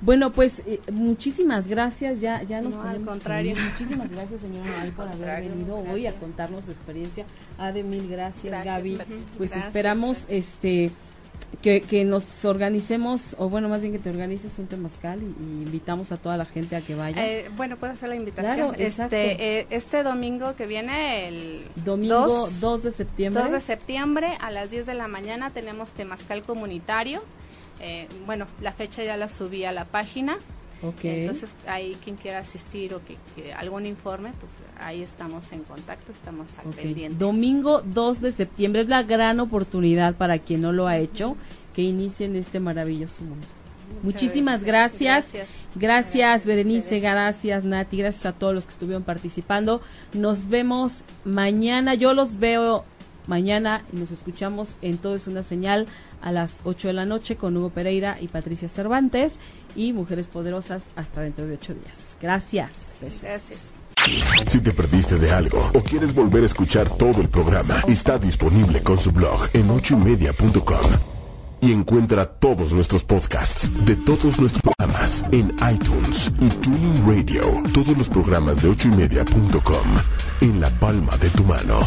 [0.00, 3.56] Bueno, pues eh, muchísimas gracias, ya, ya nos No, al tenemos que contrario.
[3.72, 7.24] Muchísimas gracias, señora Noel, por haber venido hoy a contarnos su experiencia.
[7.58, 8.98] A de mil gracias, Gracias, Gaby.
[9.36, 9.66] Pues Gracias.
[9.66, 10.90] esperamos este
[11.62, 15.62] que, que nos organicemos, o bueno, más bien que te organices un temazcal y, y
[15.62, 17.26] invitamos a toda la gente a que vaya.
[17.26, 18.74] Eh, bueno, puedo hacer la invitación.
[18.74, 23.42] Claro, este, eh, este domingo que viene, el Domingo 2, 2 de septiembre.
[23.42, 27.22] 2 de septiembre a las 10 de la mañana tenemos temazcal comunitario.
[27.80, 30.38] Eh, bueno, la fecha ya la subí a la página.
[30.82, 31.04] Ok.
[31.04, 36.12] Entonces, ahí quien quiera asistir o que, que algún informe, pues ahí estamos en contacto,
[36.12, 37.18] estamos al pendiente.
[37.18, 41.36] Domingo 2 de septiembre es la gran oportunidad para quien no lo ha hecho
[41.74, 43.46] que inicien este maravilloso mundo.
[44.02, 45.32] Muchísimas gracias.
[45.32, 45.48] Gracias.
[45.74, 49.82] Gracias, Berenice, gracias Nati, gracias a todos los que estuvieron participando.
[50.14, 52.84] Nos vemos mañana, yo los veo
[53.26, 55.86] mañana y nos escuchamos en Todo es una señal
[56.22, 59.38] a las 8 de la noche con Hugo Pereira y Patricia Cervantes
[59.74, 62.16] y Mujeres Poderosas hasta dentro de 8 días.
[62.20, 62.94] Gracias.
[63.00, 63.22] Besos.
[63.22, 63.80] Gracias.
[64.48, 68.82] Si te perdiste de algo o quieres volver a escuchar todo el programa, está disponible
[68.82, 70.90] con su blog en ochoymedia.com.
[71.62, 77.42] Y encuentra todos nuestros podcasts de todos nuestros programas en iTunes y Tuning Radio.
[77.74, 79.86] Todos los programas de ochoymedia.com
[80.40, 81.80] en la palma de tu mano.